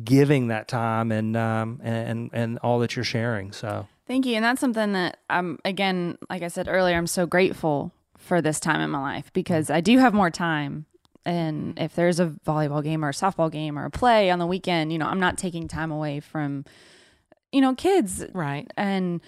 giving 0.04 0.48
that 0.48 0.66
time 0.66 1.12
and 1.12 1.36
um, 1.36 1.80
and 1.84 2.30
and 2.32 2.58
all 2.58 2.80
that 2.80 2.96
you're 2.96 3.04
sharing. 3.04 3.52
So. 3.52 3.86
Thank 4.06 4.26
you. 4.26 4.34
And 4.34 4.44
that's 4.44 4.60
something 4.60 4.92
that 4.94 5.18
I'm, 5.30 5.60
again, 5.64 6.18
like 6.28 6.42
I 6.42 6.48
said 6.48 6.66
earlier, 6.66 6.96
I'm 6.96 7.06
so 7.06 7.26
grateful 7.26 7.92
for 8.18 8.42
this 8.42 8.58
time 8.58 8.80
in 8.80 8.90
my 8.90 8.98
life 9.00 9.32
because 9.32 9.70
I 9.70 9.80
do 9.80 9.98
have 9.98 10.12
more 10.12 10.30
time. 10.30 10.86
And 11.24 11.78
if 11.78 11.94
there's 11.94 12.18
a 12.18 12.26
volleyball 12.44 12.82
game 12.82 13.04
or 13.04 13.10
a 13.10 13.12
softball 13.12 13.52
game 13.52 13.78
or 13.78 13.84
a 13.84 13.90
play 13.90 14.30
on 14.32 14.40
the 14.40 14.46
weekend, 14.46 14.90
you 14.92 14.98
know, 14.98 15.06
I'm 15.06 15.20
not 15.20 15.38
taking 15.38 15.68
time 15.68 15.92
away 15.92 16.18
from, 16.18 16.64
you 17.52 17.60
know, 17.60 17.74
kids. 17.76 18.24
Right. 18.32 18.68
And, 18.76 19.20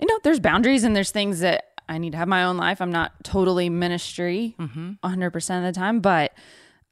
you 0.00 0.08
know, 0.08 0.18
there's 0.24 0.40
boundaries 0.40 0.82
and 0.82 0.96
there's 0.96 1.12
things 1.12 1.38
that 1.40 1.66
I 1.88 1.98
need 1.98 2.12
to 2.12 2.18
have 2.18 2.28
my 2.28 2.44
own 2.44 2.56
life. 2.56 2.80
I'm 2.80 2.90
not 2.92 3.12
totally 3.22 3.68
ministry 3.68 4.54
100% 4.58 5.58
of 5.58 5.62
the 5.64 5.72
time, 5.72 6.00
but 6.00 6.32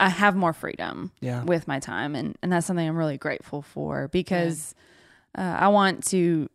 I 0.01 0.09
have 0.09 0.37
more 0.37 0.53
freedom 0.53 1.13
Yeah. 1.21 1.43
with 1.45 1.67
my 1.69 1.79
time. 1.81 2.15
And, 2.15 2.37
and 2.43 2.53
that's 2.53 2.67
something 2.67 2.87
I'm 2.87 2.97
really 2.97 3.19
grateful 3.19 3.63
for 3.63 4.09
because 4.09 4.75
uh, 5.37 5.41
I 5.43 5.69
want 5.69 6.05
to 6.07 6.49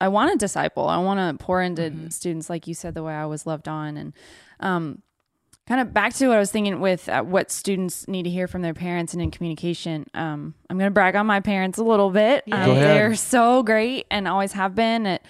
I 0.00 0.08
want 0.08 0.32
to 0.32 0.36
disciple. 0.38 0.88
I 0.88 0.98
want 0.98 1.38
to 1.38 1.44
pour 1.44 1.62
into 1.62 2.10
students, 2.10 2.50
like 2.50 2.66
you 2.66 2.74
said, 2.74 2.94
the 2.94 3.04
way 3.04 3.14
I 3.14 3.26
was 3.26 3.46
loved 3.46 3.68
on, 3.68 3.96
and 3.96 4.12
um, 4.58 5.00
kind 5.68 5.80
of 5.80 5.94
back 5.94 6.12
to 6.14 6.26
what 6.26 6.36
I 6.36 6.40
was 6.40 6.50
thinking 6.50 6.80
with 6.80 7.08
uh, 7.08 7.22
what 7.22 7.52
students 7.52 8.08
need 8.08 8.24
to 8.24 8.30
hear 8.30 8.48
from 8.48 8.62
their 8.62 8.74
parents 8.74 9.12
and 9.12 9.22
in 9.22 9.30
communication. 9.30 10.06
Um, 10.12 10.54
I'm 10.68 10.76
going 10.76 10.88
to 10.88 10.92
brag 10.92 11.14
on 11.14 11.26
my 11.26 11.38
parents 11.38 11.78
a 11.78 11.84
little 11.84 12.10
bit. 12.10 12.42
Yeah. 12.48 12.64
Um. 12.64 12.74
They're 12.74 13.14
so 13.14 13.62
great 13.62 14.06
and 14.10 14.26
always 14.26 14.52
have 14.54 14.74
been 14.74 15.06
at 15.06 15.22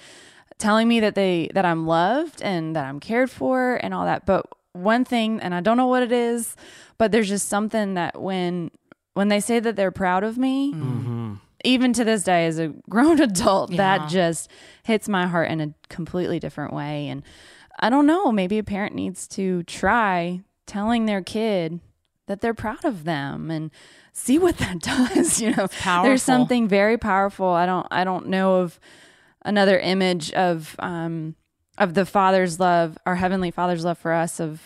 telling 0.62 0.88
me 0.88 1.00
that 1.00 1.14
they 1.14 1.50
that 1.54 1.64
I'm 1.64 1.86
loved 1.86 2.40
and 2.42 2.74
that 2.76 2.84
I'm 2.86 3.00
cared 3.00 3.30
for 3.30 3.74
and 3.82 3.92
all 3.92 4.04
that. 4.06 4.24
But 4.26 4.46
one 4.72 5.04
thing, 5.04 5.40
and 5.40 5.54
I 5.54 5.60
don't 5.60 5.76
know 5.76 5.86
what 5.88 6.02
it 6.02 6.12
is, 6.12 6.56
but 6.98 7.12
there's 7.12 7.28
just 7.28 7.48
something 7.48 7.94
that 7.94 8.20
when 8.22 8.70
when 9.14 9.28
they 9.28 9.40
say 9.40 9.60
that 9.60 9.76
they're 9.76 9.90
proud 9.90 10.24
of 10.24 10.38
me, 10.38 10.72
Mm-hmm. 10.72 11.34
even 11.64 11.92
to 11.92 12.04
this 12.04 12.22
day 12.24 12.46
as 12.46 12.58
a 12.58 12.68
grown 12.88 13.20
adult 13.20 13.70
Yeah. 13.70 13.76
that 13.98 14.08
just 14.08 14.48
hits 14.84 15.08
my 15.08 15.26
heart 15.26 15.50
in 15.50 15.60
a 15.60 15.74
completely 15.88 16.38
different 16.40 16.72
way 16.72 17.08
and 17.08 17.22
i 17.78 17.88
don't 17.90 18.06
know 18.06 18.32
maybe 18.32 18.58
a 18.58 18.64
parent 18.64 18.94
needs 18.94 19.28
to 19.28 19.62
try 19.64 20.40
telling 20.66 21.06
their 21.06 21.22
kid 21.22 21.80
that 22.26 22.40
they're 22.40 22.54
proud 22.54 22.84
of 22.84 23.04
them 23.04 23.50
and 23.50 23.70
see 24.12 24.38
what 24.38 24.56
that 24.62 24.78
does 24.80 25.40
you 25.40 25.54
know 25.54 25.68
there's 26.02 26.22
something 26.22 26.66
very 26.68 26.96
powerful 26.98 27.46
i 27.48 27.64
don't 27.66 27.86
i 27.90 28.02
don't 28.04 28.26
know 28.26 28.60
of 28.62 28.80
another 29.44 29.78
image 29.78 30.32
of 30.32 30.76
um 30.78 31.34
of 31.78 31.94
the 31.94 32.04
father's 32.06 32.60
love 32.60 32.96
our 33.06 33.16
heavenly 33.16 33.50
father's 33.50 33.84
love 33.84 33.98
for 33.98 34.12
us 34.12 34.40
of 34.40 34.60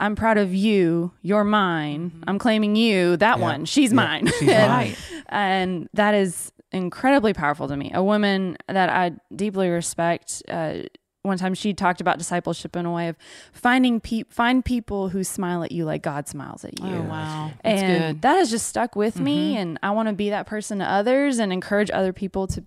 i'm 0.00 0.14
proud 0.16 0.38
of 0.38 0.54
you 0.54 1.12
you're 1.22 1.44
mine 1.44 2.22
i'm 2.26 2.38
claiming 2.38 2.76
you 2.76 3.16
that 3.18 3.38
Yeah. 3.38 3.42
one 3.44 3.64
she's 3.64 3.90
Yeah. 3.92 3.96
mine 3.96 4.26
She's 4.38 4.48
And- 4.48 4.70
mine. 4.72 4.96
And 5.28 5.88
that 5.94 6.14
is 6.14 6.52
incredibly 6.70 7.32
powerful 7.32 7.66
to 7.66 7.76
me. 7.76 7.90
A 7.94 8.02
woman 8.02 8.56
that 8.68 8.88
I 8.90 9.12
deeply 9.34 9.68
respect. 9.68 10.40
Uh, 10.48 10.82
one 11.22 11.36
time 11.36 11.54
she 11.54 11.74
talked 11.74 12.00
about 12.00 12.16
discipleship 12.18 12.76
in 12.76 12.86
a 12.86 12.92
way 12.92 13.08
of 13.08 13.16
finding 13.52 13.98
pe- 13.98 14.22
find 14.30 14.64
people 14.64 15.08
who 15.08 15.24
smile 15.24 15.64
at 15.64 15.72
you 15.72 15.84
like 15.84 16.02
God 16.02 16.28
smiles 16.28 16.64
at 16.64 16.78
you. 16.78 16.86
Oh, 16.94 17.02
wow. 17.02 17.50
That's 17.64 17.82
and 17.82 17.98
good. 18.16 18.22
that 18.22 18.34
has 18.36 18.50
just 18.50 18.68
stuck 18.68 18.94
with 18.94 19.18
me, 19.18 19.54
Mhm. 19.54 19.58
and 19.58 19.78
I 19.82 19.90
want 19.90 20.08
to 20.08 20.14
be 20.14 20.30
that 20.30 20.46
person 20.46 20.78
to 20.78 20.84
others 20.84 21.38
and 21.40 21.52
encourage 21.52 21.90
other 21.90 22.12
people 22.12 22.46
to 22.48 22.62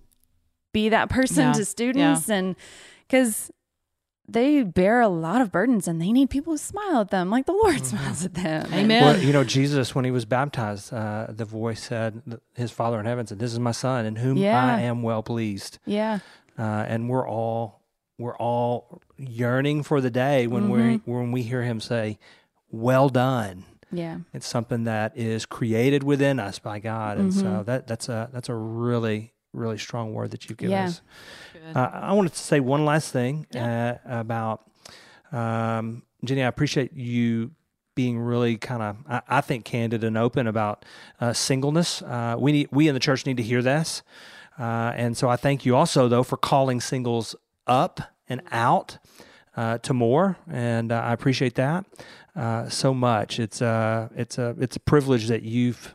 be 0.72 0.88
that 0.88 1.08
person 1.10 1.46
Yeah. 1.48 1.52
to 1.52 1.64
students, 1.64 2.28
and 2.30 2.56
because 3.06 3.50
they 4.28 4.62
bear 4.62 5.00
a 5.00 5.08
lot 5.08 5.40
of 5.40 5.50
burdens 5.50 5.88
and 5.88 6.00
they 6.00 6.12
need 6.12 6.30
people 6.30 6.54
to 6.54 6.58
smile 6.62 7.00
at 7.00 7.10
them 7.10 7.30
like 7.30 7.46
the 7.46 7.52
Lord 7.52 7.84
smiles 7.84 8.24
at 8.24 8.34
them. 8.34 8.72
Amen. 8.72 9.02
Well, 9.02 9.18
you 9.18 9.32
know, 9.32 9.42
Jesus, 9.42 9.92
when 9.94 10.04
he 10.04 10.12
was 10.12 10.24
baptized, 10.24 10.92
uh, 10.92 11.26
the 11.30 11.44
voice 11.44 11.82
said, 11.82 12.22
his 12.54 12.70
Father 12.70 13.00
in 13.00 13.06
heaven 13.06 13.26
said, 13.26 13.40
"This 13.40 13.52
is 13.52 13.58
my 13.58 13.72
Son, 13.72 14.06
in 14.06 14.16
whom 14.16 14.36
Yeah. 14.36 14.76
I 14.76 14.80
am 14.82 15.02
well 15.02 15.22
pleased." 15.22 15.78
yeah. 15.84 16.20
Uh, 16.58 16.62
and 16.86 17.08
we're 17.08 17.26
all 17.26 17.80
we're 18.18 18.36
all 18.36 19.00
yearning 19.16 19.82
for 19.82 20.00
the 20.02 20.10
day 20.10 20.46
when 20.46 20.68
Mhm. 20.68 21.00
we 21.06 21.12
when 21.12 21.32
we 21.32 21.42
hear 21.42 21.62
him 21.62 21.80
say, 21.80 22.18
"Well 22.70 23.08
done." 23.08 23.64
Yeah. 23.90 24.18
It's 24.34 24.46
something 24.46 24.84
that 24.84 25.16
is 25.16 25.46
created 25.46 26.02
within 26.04 26.38
us 26.38 26.58
by 26.60 26.78
God, 26.78 27.16
and 27.18 27.32
so 27.34 27.44
Mhm. 27.44 27.64
that 27.64 27.86
that's 27.88 28.08
a 28.10 28.28
that's 28.32 28.48
a 28.50 28.54
really 28.54 29.32
really 29.52 29.78
strong 29.78 30.12
word 30.14 30.30
that 30.30 30.48
you've 30.48 30.58
given 30.58 30.72
Yeah. 30.72 30.84
us. 30.84 31.02
Uh, 31.74 31.90
I 31.92 32.12
wanted 32.12 32.32
to 32.32 32.38
say 32.38 32.60
one 32.60 32.84
last 32.84 33.12
thing 33.12 33.46
Yeah. 33.52 33.98
uh, 34.06 34.20
about 34.20 34.62
um, 35.32 36.02
Jenny. 36.24 36.42
I 36.42 36.46
appreciate 36.48 36.92
you 36.94 37.52
being 37.94 38.18
really 38.18 38.56
kind 38.56 38.82
of, 38.82 38.96
I, 39.08 39.22
I 39.28 39.40
think, 39.40 39.64
candid 39.64 40.04
and 40.04 40.16
open 40.16 40.46
about 40.46 40.84
uh, 41.20 41.32
singleness. 41.32 42.02
Uh, 42.02 42.36
we 42.38 42.52
need, 42.52 42.68
we 42.70 42.88
in 42.88 42.94
the 42.94 43.00
church 43.00 43.26
need 43.26 43.36
to 43.36 43.42
hear 43.42 43.62
this, 43.62 44.02
uh, 44.58 44.92
and 44.94 45.16
so 45.16 45.28
I 45.28 45.36
thank 45.36 45.64
you 45.66 45.76
also 45.76 46.08
though 46.08 46.22
for 46.22 46.36
calling 46.36 46.80
singles 46.80 47.34
up 47.66 48.00
and 48.28 48.42
out 48.50 48.98
uh, 49.56 49.78
to 49.78 49.92
more, 49.94 50.36
and 50.50 50.92
uh, 50.92 50.96
I 51.00 51.12
appreciate 51.12 51.54
that 51.56 51.84
uh, 52.36 52.68
so 52.68 52.94
much. 52.94 53.38
It's 53.38 53.60
a 53.60 54.10
it's 54.16 54.38
a 54.38 54.54
it's 54.60 54.76
a 54.76 54.80
privilege 54.80 55.28
that 55.28 55.42
you've 55.42 55.94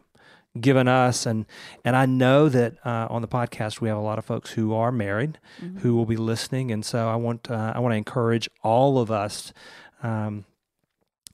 given 0.60 0.88
us 0.88 1.26
and 1.26 1.46
and 1.84 1.96
I 1.96 2.06
know 2.06 2.48
that 2.50 2.76
uh, 2.86 3.08
on 3.10 3.22
the 3.22 3.28
podcast 3.28 3.82
we 3.82 3.90
have 3.90 3.98
a 3.98 4.02
lot 4.02 4.18
of 4.18 4.26
folks 4.26 4.52
who 4.52 4.74
are 4.74 4.92
married 4.92 5.38
who 5.80 5.96
will 5.96 6.06
be 6.06 6.16
listening 6.16 6.72
and 6.72 6.86
so 6.86 7.10
I 7.10 7.16
want 7.16 7.52
uh, 7.52 7.74
I 7.76 7.80
want 7.80 7.94
to 7.94 7.98
encourage 7.98 8.50
all 8.64 8.98
of 8.98 9.12
us 9.12 9.52
um, 10.02 10.46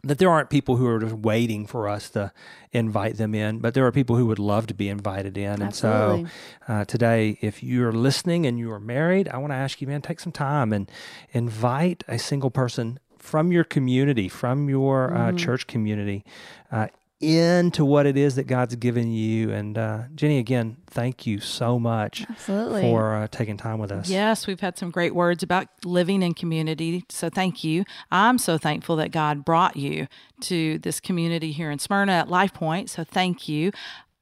that 0.03 0.17
there 0.17 0.31
aren't 0.31 0.49
people 0.49 0.77
who 0.77 0.87
are 0.87 0.99
just 0.99 1.13
waiting 1.13 1.67
for 1.67 1.87
us 1.87 2.09
to 2.11 2.31
invite 2.71 3.17
them 3.17 3.35
in 3.35 3.59
but 3.59 3.75
there 3.75 3.85
are 3.85 3.91
people 3.91 4.15
who 4.15 4.25
would 4.25 4.39
love 4.39 4.65
to 4.67 4.73
be 4.73 4.89
invited 4.89 5.37
in. 5.37 5.61
And 5.61 5.75
so 5.75 6.25
uh, 6.67 6.85
today 6.85 7.37
if 7.41 7.61
you're 7.61 7.91
listening 7.91 8.47
and 8.47 8.57
you 8.57 8.71
are 8.71 8.79
married 8.79 9.29
I 9.29 9.37
want 9.37 9.51
to 9.51 9.57
ask 9.57 9.81
you 9.81 9.87
man 9.87 10.01
take 10.01 10.19
some 10.19 10.31
time 10.31 10.73
and 10.73 10.89
invite 11.31 12.03
a 12.07 12.17
single 12.17 12.49
person 12.49 12.99
from 13.19 13.51
your 13.51 13.63
community 13.63 14.27
from 14.27 14.67
your 14.67 15.13
uh, 15.13 15.31
church 15.33 15.67
community 15.67 16.25
uh, 16.71 16.87
into 17.21 17.85
what 17.85 18.05
it 18.05 18.17
is 18.17 18.35
that 18.35 18.47
God's 18.47 18.75
given 18.75 19.11
you. 19.11 19.51
And 19.51 19.77
uh, 19.77 20.03
Jenny, 20.15 20.39
again, 20.39 20.77
thank 20.87 21.27
you 21.27 21.39
so 21.39 21.79
much 21.79 22.25
Absolutely. 22.29 22.81
for 22.81 23.15
uh, 23.15 23.27
taking 23.27 23.57
time 23.57 23.79
with 23.79 23.91
us. 23.91 24.09
Yes, 24.09 24.47
we've 24.47 24.59
had 24.59 24.77
some 24.77 24.91
great 24.91 25.13
words 25.13 25.43
about 25.43 25.67
living 25.85 26.23
in 26.23 26.33
community. 26.33 27.05
So 27.09 27.29
thank 27.29 27.63
you. 27.63 27.85
I'm 28.11 28.37
so 28.37 28.57
thankful 28.57 28.95
that 28.97 29.11
God 29.11 29.45
brought 29.45 29.77
you 29.77 30.07
to 30.41 30.79
this 30.79 30.99
community 30.99 31.51
here 31.51 31.69
in 31.69 31.79
Smyrna 31.79 32.13
at 32.13 32.29
Life 32.29 32.53
Point. 32.53 32.89
So 32.89 33.03
thank 33.03 33.47
you. 33.47 33.71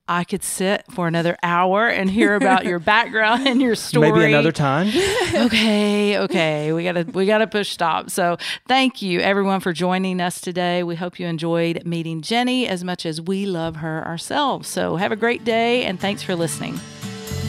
I 0.10 0.24
could 0.24 0.44
sit 0.44 0.86
for 0.90 1.08
another 1.08 1.38
hour 1.44 1.88
and 1.88 2.10
hear 2.10 2.34
about 2.34 2.66
your 2.66 2.80
background 2.96 3.48
and 3.48 3.62
your 3.62 3.76
story. 3.76 4.12
Maybe 4.12 4.26
another 4.26 4.52
time. 4.52 4.88
okay, 5.36 6.18
okay. 6.18 6.74
We 6.74 6.84
gotta 6.84 7.04
we 7.04 7.28
gotta 7.28 7.46
push 7.46 7.70
stop. 7.70 8.10
So 8.10 8.38
thank 8.68 9.04
you 9.04 9.20
everyone 9.20 9.60
for 9.60 9.72
joining 9.72 10.20
us 10.20 10.42
today. 10.42 10.82
We 10.82 10.96
hope 10.96 11.20
you 11.20 11.28
enjoyed 11.28 11.86
meeting 11.86 12.22
Jenny 12.22 12.68
as 12.68 12.84
much 12.84 13.06
as 13.06 13.22
we 13.22 13.46
love 13.46 13.78
her 13.78 14.04
ourselves. 14.04 14.68
So 14.68 14.96
have 14.96 15.12
a 15.12 15.16
great 15.16 15.46
day 15.46 15.86
and 15.86 16.00
thanks 16.00 16.24
for 16.24 16.36
listening. 16.36 16.78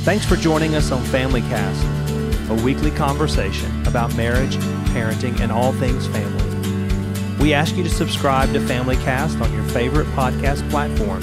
Thanks 0.04 0.26
for 0.26 0.36
joining 0.36 0.74
us 0.74 0.92
on 0.92 1.02
Family 1.04 1.40
Cast, 1.40 2.50
a 2.50 2.62
weekly 2.62 2.90
conversation 2.90 3.86
about 3.86 4.14
marriage, 4.16 4.56
parenting, 4.92 5.40
and 5.40 5.50
all 5.50 5.72
things 5.72 6.06
family. 6.08 7.38
We 7.42 7.54
ask 7.54 7.74
you 7.76 7.82
to 7.84 7.90
subscribe 7.90 8.52
to 8.52 8.60
Family 8.60 8.96
Cast 8.96 9.40
on 9.40 9.50
your 9.54 9.64
favorite 9.64 10.08
podcast 10.08 10.68
platform 10.68 11.22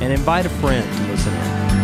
and 0.00 0.12
invite 0.12 0.46
a 0.46 0.50
friend 0.50 0.84
to 0.96 1.02
listen 1.12 1.32
in. 1.34 1.77